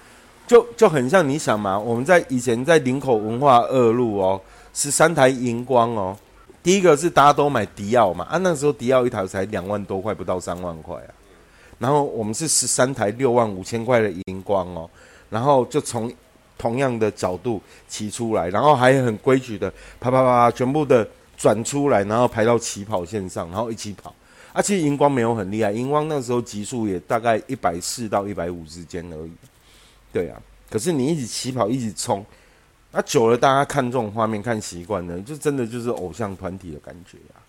[0.47, 4.41] 就就很像你想嘛，我们在以前在林口文化二路哦，
[4.73, 6.17] 十三台荧光哦，
[6.63, 11.11] 第一个是大家都买迪奥嘛，啊那时候迪奥一台才两万多块，不到三万块啊，
[11.77, 14.89] 然后我们是十三台六万五千块的荧光哦，
[15.29, 16.11] 然后就从
[16.59, 24.13] 同样的角度骑出来，然后还很规矩的啪啪啪全部的转出来，然后排到起跑线上，然后一起跑。
[24.51, 29.31] 啊，其实荧光没有很厉害，荧光那时候极速也大概一百四到一百五之间而已。
[30.11, 32.25] 对啊，可是你一直起跑，一直冲，
[32.91, 37.39] 那、久了大家看这种画面看习惯了，就真的就是偶像团体的感觉啊。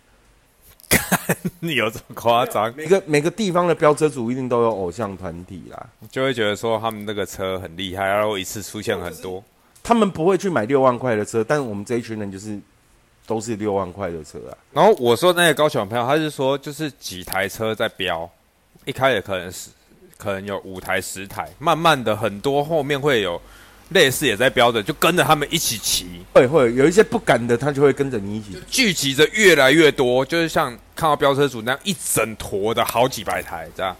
[1.60, 2.72] 你有这么夸张？
[2.76, 9.42] 每个每个地方的飙车组一定都有偶像团体啦，就会觉得说他们那个车很厉害，然后一次出现很多。
[9.82, 12.58] 他们不会去买六万块的车，但是我们这一群人就是
[13.26, 14.56] 都是六万块的车啊。
[14.72, 18.28] 然后我说那个高雄朋友，他是说就是几台车在飙，
[18.84, 19.70] 一开始可能是
[20.18, 23.40] 可能有五台十台，慢慢的很多后面会有
[23.90, 28.56] 类似也在飙的，就跟着他们一起骑，会会有一些不敢的，他就会跟着你一起。
[28.68, 33.96] 聚集着越来越多，就是像看到飙车族那样一整坨的好几百台这样，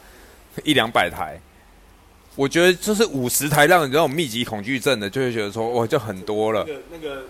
[0.64, 1.40] 一两百台。
[2.37, 6.64] 我觉得就是五十台让人这种密集恐惧症的，就会觉得说，哇，就很多了。
[6.90, 7.24] 那个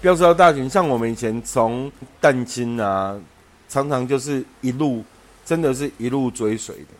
[0.00, 3.18] 飙车大群，像我们以前从淡金啊，
[3.68, 5.02] 常常就是一路，
[5.44, 6.90] 真的是一路追随的。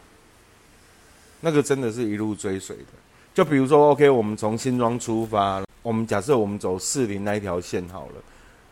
[1.41, 2.98] 那个真的是一路追随的。
[3.38, 8.14] 就比如说，OK，我们从新庄出发，我们假设我们走士林那一条线好了，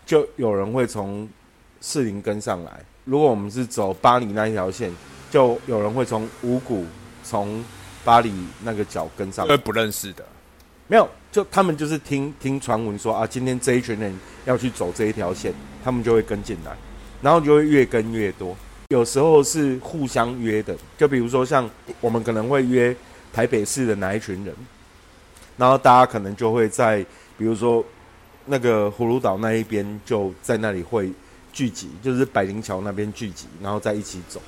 [0.04, 1.28] 就有人会从
[1.80, 2.84] 士林跟上来。
[3.04, 4.92] 如果我们是走巴黎那一条线，
[5.30, 6.84] 就有人会从五股
[7.22, 7.64] 从
[8.04, 8.34] 巴黎
[8.64, 9.56] 那个角跟上来。
[9.56, 10.26] 不认识的，
[10.88, 14.12] 没有，就他们就是听听传闻说啊，今天这一群人
[14.46, 16.76] 要去走这一条线，他们就会跟进来，
[17.22, 18.56] 然后就会越跟越多。
[18.88, 21.70] 有时候是互相约的，就比如说像
[22.00, 22.96] 我们可能会约
[23.36, 24.54] 台北市的哪一群人，
[25.58, 27.04] 然后大家可能就会在
[27.36, 27.84] 比如说
[28.46, 31.12] 那个葫芦岛那一边就在那里会
[31.52, 34.40] 聚集，就是百灵桥那边聚集，然后再一起走。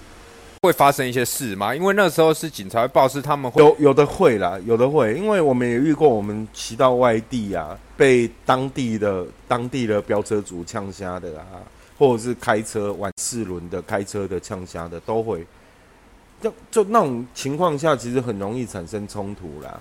[0.62, 1.74] 会发生一些事吗？
[1.74, 11.60] 因为那时候是警察会报是他们会有有的会啦，有的会，因为我们也遇过，我们骑到外地啊，被当地的当地的飙车族呛瞎的啊，
[11.98, 15.46] 或者是开车玩四轮的开车的呛瞎的都会。
[16.40, 19.80] 就就那种情况下，其实很容易产生冲突啦。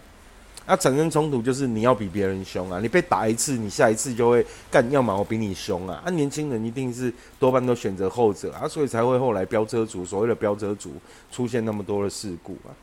[0.65, 6.03] 啊产生冲突就是你要比别人凶啊，你被打一次，你下一次就会干，要么我比你凶啊。
[6.05, 10.91] 啊，年轻人一定是多半都选择后者啊，所以才会后来飙车族所谓的飙车族
[11.31, 12.75] 出现那么多的事故啊。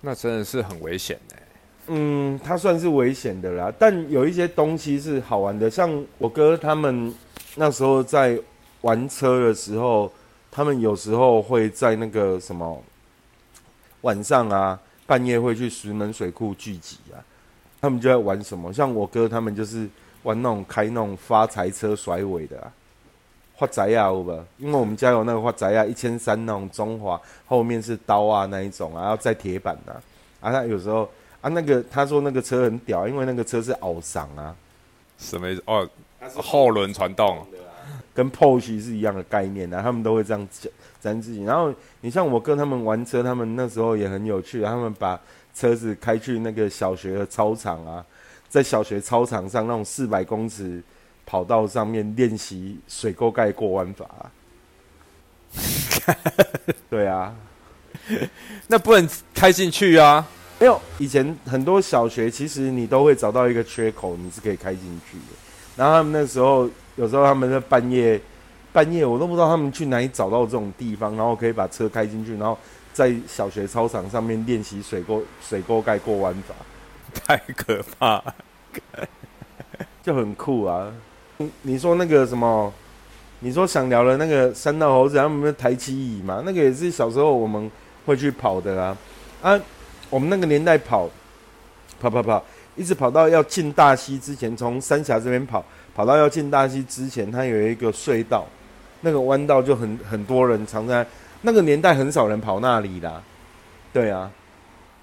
[0.00, 1.42] 那真的是很危险哎。
[1.88, 7.14] 嗯，它算是危险的啦，但有一些东西是好玩的，像我哥他们
[7.56, 8.38] 那时候在
[8.80, 10.10] 玩车的时候，
[10.56, 12.82] 他们有时候会在那个什么
[14.00, 14.80] 晚上啊。
[15.08, 17.22] 半夜会去石门水库聚集啊，
[17.80, 18.72] 他们就在玩什么？
[18.72, 19.88] 像我哥他们就是
[20.24, 22.72] 玩那种开那种发财车甩尾的啊，
[23.56, 24.44] 发财啊，有吧？
[24.58, 29.92] 因为我们家有那个发财啊，一千三那种中华，后面是刀啊那一种啊，然后再铁板的
[30.40, 30.50] 啊。
[30.50, 31.08] 他有时候
[31.40, 34.52] 啊，那个他说那个车很屌，因为那个车是凹嗓啊，
[35.18, 35.62] 什么意思？
[35.66, 35.88] 哦，
[36.34, 37.46] 后轮传动，
[38.16, 40.72] 跟 Porsche 是一样的概念啊，他们都会这样讲。
[40.98, 44.62] 咱自己，然后你像我跟他们玩车，他们那时候也很有趣。
[44.62, 45.20] 他们把
[45.54, 48.04] 车子开去那个小学的操场啊，
[48.48, 50.82] 在小学操场上那种四百公尺
[51.24, 54.08] 跑道上面练习水沟盖过弯法。
[56.90, 57.34] 对啊，
[58.66, 60.26] 那不能开进去啊！
[60.58, 65.34] 没有，以前很多小学其实你都会找到一个缺口，你是可以开进去的。
[65.76, 68.20] 然后他们那时候有时候他们在半夜。
[68.72, 72.58] 半夜我都不知道他们去哪里找到这种地方，然后可以把车开进去，然后
[72.92, 76.54] 在小学操场上面练习水沟水沟盖过弯法，
[77.14, 78.22] 太可怕，
[80.02, 80.92] 就很酷啊！
[81.62, 82.70] 你说那个什么？
[83.38, 86.42] 你说想聊的那个三道猴子他们不是抬起椅嘛？
[86.44, 87.70] 那个也是小时候我们
[88.04, 88.94] 会去跑的啊
[89.40, 89.58] 啊！
[90.10, 91.08] 我们那个年代跑
[91.98, 92.44] 跑跑跑，
[92.74, 95.64] 一直跑到要进大溪之前，从三峡这边跑
[95.96, 98.46] 跑到要进大溪之前，它有一个隧道。
[99.00, 101.06] 那个弯道就很很多人常在，
[101.42, 103.22] 那个年代很少人跑那里啦，
[103.92, 104.30] 对啊，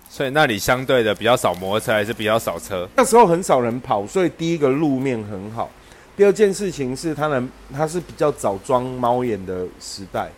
[0.10, 2.88] 所以那里相对的比较少摩托车，还是比较少车。
[2.96, 5.70] 那时候很少人跑，所以第一个路面很好。
[6.18, 10.30] 第二件事情是，它能它是比较早装猫眼的时代，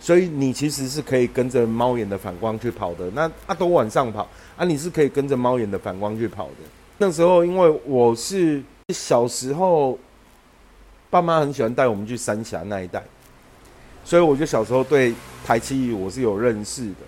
[0.00, 3.10] 所以你其实是可以跟着猫眼的反光去跑的。
[3.14, 6.64] 那啊都晚上跑啊，你是可以跟着猫眼的反光去跑的。
[6.98, 8.62] 那时候因为我是
[8.92, 9.98] 小时候。
[11.12, 13.02] 爸妈很喜欢带我们去三峡那一带，
[14.04, 15.12] 所以我就小时候对
[15.44, 16.98] 台七我是有认识的，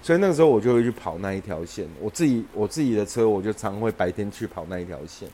[0.00, 1.84] 所以那个时候我就会去跑那一条线。
[2.00, 5.28] 我自己我自己的车，我就常会白天去跑那一条线。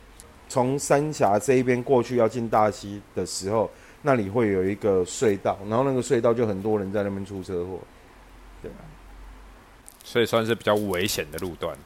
[0.48, 3.70] 从三峡这一边过去要进大溪的时候，
[4.00, 7.78] 那里会有一个隧道，然后那个隧道就很多人在那边出车祸，
[8.62, 8.78] 对吧？
[10.02, 11.76] 所以算是比较危险的路段。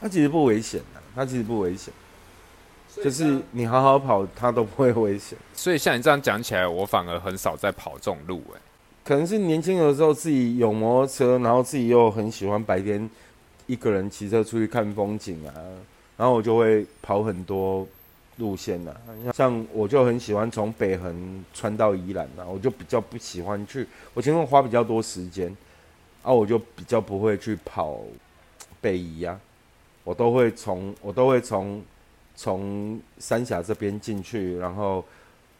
[0.00, 1.94] 它其实不危险的，它其实不危险。
[2.96, 5.38] 就是你好好跑，它都不会危险。
[5.54, 8.60] 所以像你这样讲起来，我反而很少在跑这种路哎。
[9.04, 13.08] 可能是年轻的时候自己有摩托车，然后自己又很喜欢白天
[13.66, 15.54] 一个人骑车出去看风景啊，
[16.16, 17.86] 然后我就会跑很多
[18.38, 18.96] 路线啊。
[19.32, 25.56] 像我就很喜欢从北横穿到宜兰啊，我就比较不喜欢去，我情况花比较多时间
[26.22, 28.00] 啊，我就比较不会去跑
[28.80, 29.38] 北宜啊，
[30.04, 31.80] 我都会从我都会从。
[32.40, 35.04] 从三峡这边进去，然后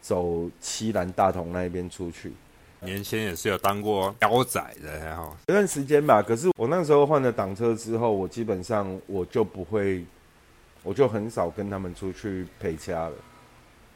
[0.01, 2.33] 走七兰大同那边出去。
[2.83, 6.23] 年轻也是有当过腰仔的，然后有段时间吧。
[6.23, 10.05] 可是我那时候换了挡车之后，我基本上我就不会，
[10.85, 13.13] 我就很少跟他们出去陪家了。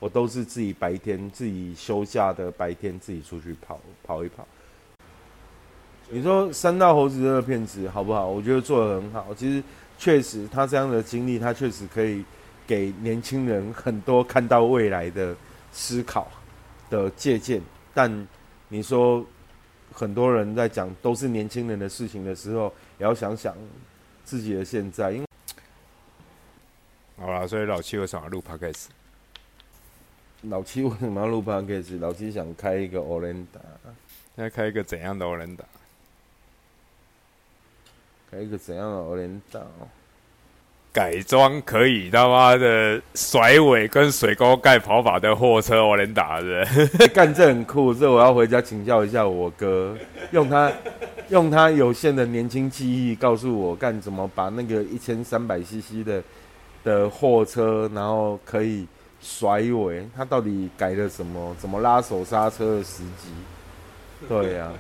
[0.01, 4.45] 我都是自己白天自己休假的白天自己出去跑跑一跑。
[6.11, 8.27] 你说三道猴子这个片子好不好？
[8.27, 9.33] 我觉得做的很好。
[9.37, 9.63] 其实
[9.97, 12.25] 确实他这样的经历，他确实可以。
[12.67, 15.37] 给年轻人很多看到未来的
[15.73, 16.31] 思考
[16.91, 17.61] 的借鉴，
[17.93, 18.29] 但
[18.69, 19.25] 你说
[19.93, 23.57] 很多人在讲都是年轻人的事情的时候，也要想想
[24.25, 25.13] 自己的现在。
[25.13, 25.27] 因为
[27.19, 28.87] 好了，所以老七为什么要录 podcast？
[30.43, 32.01] 老七为什么要录 podcast？
[32.01, 33.61] 老七想开一个欧伦达，
[34.37, 35.65] 要开一个怎样的欧伦达？
[38.31, 39.61] 开一个怎样的欧伦达？
[40.93, 46.67] 改装可以他妈的甩尾跟水沟盖跑法的货车，我能打的，
[47.15, 47.95] 干这很酷。
[47.95, 49.97] 这我要回家请教一下我哥，
[50.33, 50.71] 用他
[51.31, 56.23] 用他有限的年轻记忆告诉我，干怎么把那个一千三百 CC 的
[56.85, 58.87] 的货车，然后可以
[59.23, 61.57] 甩尾，他到底改了什么？
[61.59, 63.31] 怎么拉手刹车的时机？
[64.29, 64.71] 对呀，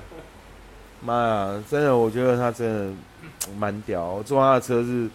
[1.00, 2.92] 妈呀，真的，我觉得他真的
[3.58, 5.08] 蛮屌，坐他的车是。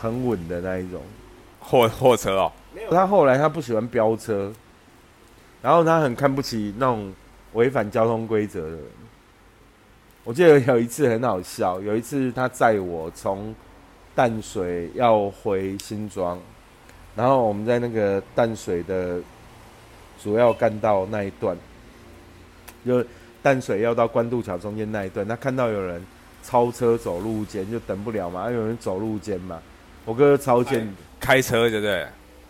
[0.00, 1.00] 很稳的那一种
[1.58, 2.52] 货货车哦，
[2.90, 4.52] 他后来他不喜欢飙车，
[5.60, 7.12] 然后他很看不起那种
[7.54, 8.80] 违反交通规则的人。
[10.24, 13.54] 我记得有一次很好笑，有一次他载我从
[14.14, 16.38] 淡水要回新庄，
[17.16, 19.18] 然后我们在那个淡水的
[20.22, 21.56] 主要干道那一段，
[22.84, 23.04] 就
[23.42, 26.04] 淡水要到关渡桥中间那一段，他看到有人
[26.42, 29.62] 超车走路肩，就等不了嘛，有人走路肩嘛，
[30.08, 30.90] 我哥超贱
[31.20, 32.06] 开车对不对？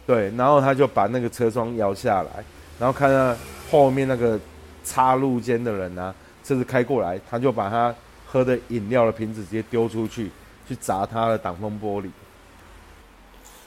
[0.06, 2.30] 对，然后他就把那个车窗摇下来，
[2.78, 3.36] 然后看到
[3.68, 4.38] 后面那个
[4.84, 7.92] 插路间的人啊，车子开过来，他就把他
[8.24, 10.30] 喝的饮料的瓶子直接丢出去，
[10.68, 12.08] 去砸他的挡风玻璃。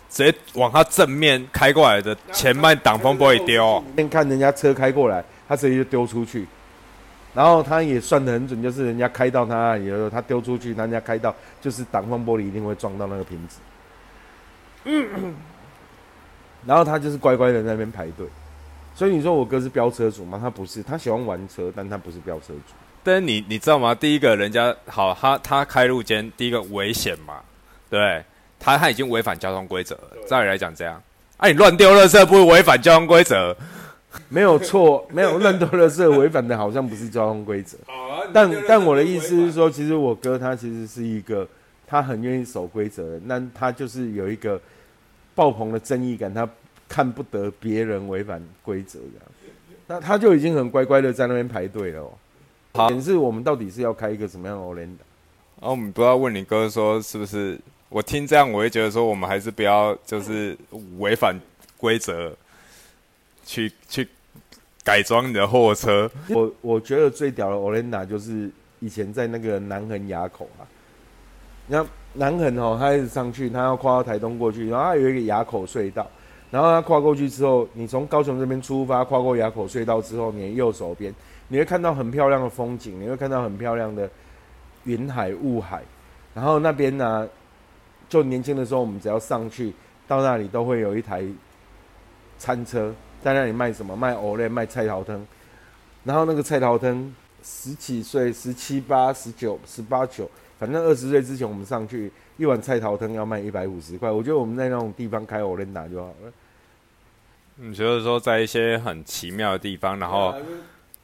[0.10, 3.84] 直接往他正面开过来的前面挡风玻璃丢。
[3.98, 6.48] 先看人家车开过来，他直接就丢出去，
[7.34, 13.60] 然后他也算得很准，就是人家开到他那里的时候，他丢出去，人家开到，就是挡风玻璃一定会撞到那个瓶子。
[14.86, 15.36] 嗯，
[16.66, 18.26] 然后他就是乖乖的在那边排队。
[18.94, 20.38] 所以你说我哥是飙车主吗？
[20.42, 22.74] 他不是，他喜欢玩车，但他不是飙车主。
[23.04, 23.96] 但是你你知道吗？
[23.96, 27.36] 第一个人家好，他他开路肩，第一个危险嘛，
[27.90, 28.24] 对？
[28.60, 30.18] 他他已经违反交通规则了。
[30.28, 31.02] 照理来讲，这样，
[31.38, 33.56] 哎、你乱丢垃圾不会违反交通规则？
[34.28, 37.78] 没有错，没有乱丢垃圾违反的，好像不是交通规则。
[38.34, 41.48] 但但我的意思是说，其实我哥他其实是一个
[41.92, 44.60] 他很愿意守规则的，那他就是有一个
[45.36, 46.48] 爆棚的正义感，他
[46.88, 49.26] 看不得别人违反规则这样。
[49.88, 52.12] 那他就已经很乖乖的在那边排队了、哦。
[52.72, 55.04] 好显示我们到底是要开一个什么样的 o l e n d
[55.60, 57.60] 然后我们不要问你哥说是不是？
[57.90, 60.58] 我听这样，我会觉得说，我们还是不要就是
[60.98, 61.38] 违反
[61.76, 62.34] 规则，
[63.46, 64.08] 去去
[64.82, 66.10] 改装你的货车。
[66.30, 70.64] 我我觉得最屌的 o l e n d a 就是以前在那个南横垭口啊，
[71.68, 76.06] 你看南横哦，他一直上去，他要跨到台东过去，然后他有一个垭口隧道，
[76.50, 81.14] 然后他跨过去之后，你从高雄这边出发，跨过垭口隧道之后，你的右手边
[81.48, 84.10] 你会看到很漂亮的风景，你会看到很漂亮的
[84.84, 85.82] 云海雾海，
[86.34, 87.28] 然后那边呢，
[88.10, 89.74] 就年轻的时候，我们只要上去
[90.08, 91.24] 到那里，都会有一台
[92.38, 93.96] 餐车在那里卖什么？
[93.96, 95.26] 卖藕类，卖菜头汤。
[96.04, 100.30] 然后那个菜头汤，十几岁、十七八、十九、十八九，
[100.62, 104.12] 反正二十岁之前我们上去一碗菜头汤要卖一百五十块。
[104.12, 106.32] 我觉得我们在那种地方开欧 lenna 就好了。
[107.56, 110.36] 你觉得说在一些很奇妙的地方，然后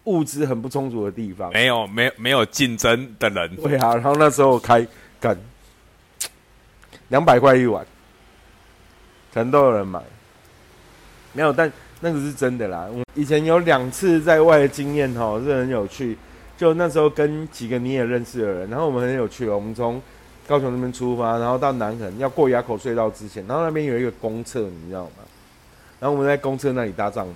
[0.03, 3.95] 物资很不充足的地方，没有没有没有竞争的人，对啊。
[3.95, 4.85] 然后那时候开
[5.19, 5.35] 干
[7.07, 7.83] 两百块一碗，
[9.33, 9.99] 可能都有人买。
[11.33, 12.87] 没有，但那个是真的啦。
[12.93, 16.15] 我以前有两次在外的经验哈，是很有趣。
[16.57, 19.55] 就那时候跟几个你也认识的人，然后我们很有趣哦。
[19.55, 20.01] 我们从
[20.47, 25.11] 高雄那边出发，然后到南横要过垭口隧道之前，然后那边有一个公厕，你知道吗？
[25.99, 27.31] 然后我们在公厕那里搭帐篷。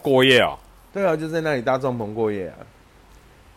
[0.00, 0.58] 过夜哦。
[0.92, 2.56] 对啊，就在那里搭帐篷过夜啊。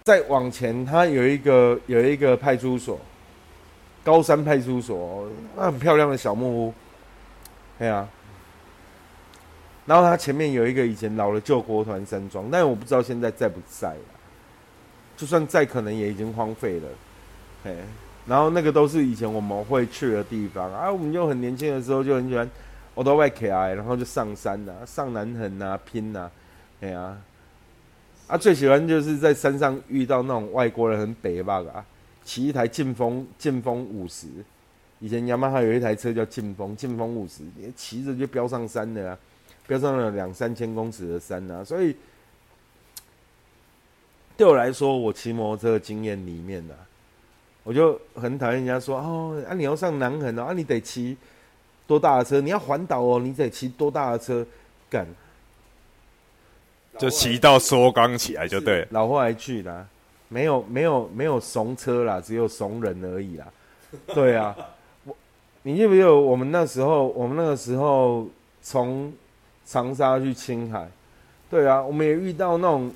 [0.04, 3.00] 再往前，它有一个有一个派出所，
[4.04, 6.74] 高山派出所，那很漂亮的小木屋。
[7.78, 8.08] 对啊。
[9.90, 14.02] 然后它前面有一个以前老的旧国团山庄，但我不知道现在在不在了。
[15.18, 16.88] 就算在，可能也已经荒废了。
[17.64, 17.76] 嘿，
[18.28, 20.92] 然后那个都是以前我们会去的地方啊。
[20.92, 22.48] 我们就很年轻的时候就很喜欢，
[22.94, 26.30] 我都外 K I，然后就上山呐、上南横啊，拼呐、
[26.82, 27.18] 哎呀、
[28.28, 31.84] 啊，最喜欢就是在山上遇到那种外国人很北吧啊，
[32.24, 34.28] 骑一台劲风劲风五十，
[35.00, 37.42] 以前雅马哈有一台车叫劲风，劲风五十，
[37.76, 39.18] 骑着就飙上山的啊，
[39.70, 41.96] 飙上了两三千公尺的山啊，所以
[44.36, 46.74] 对我来说，我骑摩托车的经验里面呢、
[47.62, 51.16] 我就很讨厌人家说哦，啊你要上南横哦，啊你得骑
[51.86, 52.42] 多大的车？
[52.42, 54.44] 你要环岛哦，你得骑多大的车？
[54.90, 55.06] 干，
[56.98, 58.88] 就骑到缩缸起来就对了。
[58.90, 59.88] 老后来去啦，
[60.30, 63.46] 没有没有没有怂车啦，只有怂人而已啦。
[64.16, 64.56] 对啊，
[65.04, 65.16] 我
[65.62, 68.28] 你记不记得我们那时候，我们那个时候
[68.64, 69.14] 从
[69.70, 70.90] 长沙去青海，
[71.48, 72.92] 对啊，我们也遇到那种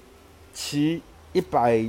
[0.52, 1.00] 骑
[1.32, 1.86] 一百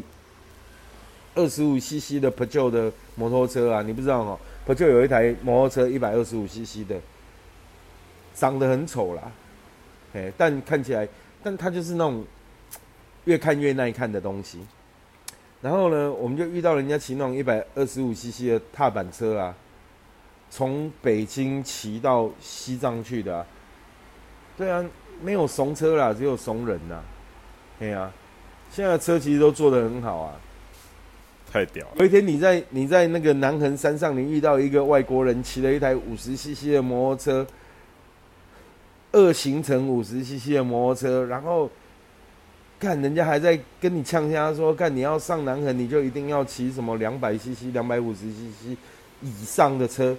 [1.34, 7.00] 二十五 CC 的 p e 的摩托车啊，你不知道哦 p e 有一台摩托车一百二十五 CC 的，
[8.34, 9.22] 长得很丑啦，
[10.12, 11.08] 哎，但看起来，
[11.42, 12.22] 但它就是那种
[13.24, 14.58] 越看越耐看的东西。
[15.62, 19.56] 然后呢，我们就遇到人家骑那种一百二十五 CC 的踏板车啊，
[20.50, 23.46] 从北京骑到西藏去的、啊。
[24.56, 24.84] 对啊，
[25.22, 27.00] 没有怂车啦，只有怂人呐。
[27.78, 28.12] 对啊，
[28.70, 30.34] 现在的车其实都做得很好啊。
[31.52, 31.92] 太屌了！
[31.98, 37.46] 有一天你在你在那个南横山上，你遇到一个外国人骑了一台五十 CC 的摩托车，
[39.12, 41.70] 二行程五十 CC 的摩托车，然后
[42.80, 48.76] 看人家还在跟你呛虾说，看你要上南横，你就一定要骑什么两百 CC、两百五十 CC，
[49.22, 50.16] 以上的车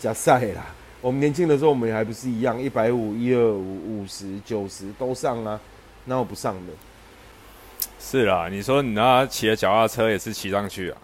[0.00, 0.66] 加赛啦。
[1.00, 5.58] 我们年轻的时候，我们还不是一样，一百五、一二五、五十、九十都上啊，
[6.04, 6.72] 那我不上的？
[7.98, 10.98] 是啦，你说你那骑的脚踏车也是骑上去啊，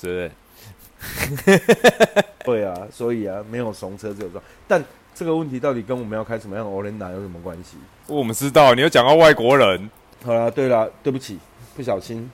[0.00, 1.60] 是不是？
[2.44, 4.42] 对啊，所以啊，没有怂车只有撞。
[4.66, 4.82] 但
[5.14, 7.76] 这个问题到底跟我们要开什么样的 Olenda 有什么关系？
[8.06, 9.88] 我们知道，你有讲到外国人，
[10.24, 11.38] 好啦，对啦，对不起，
[11.76, 12.28] 不小心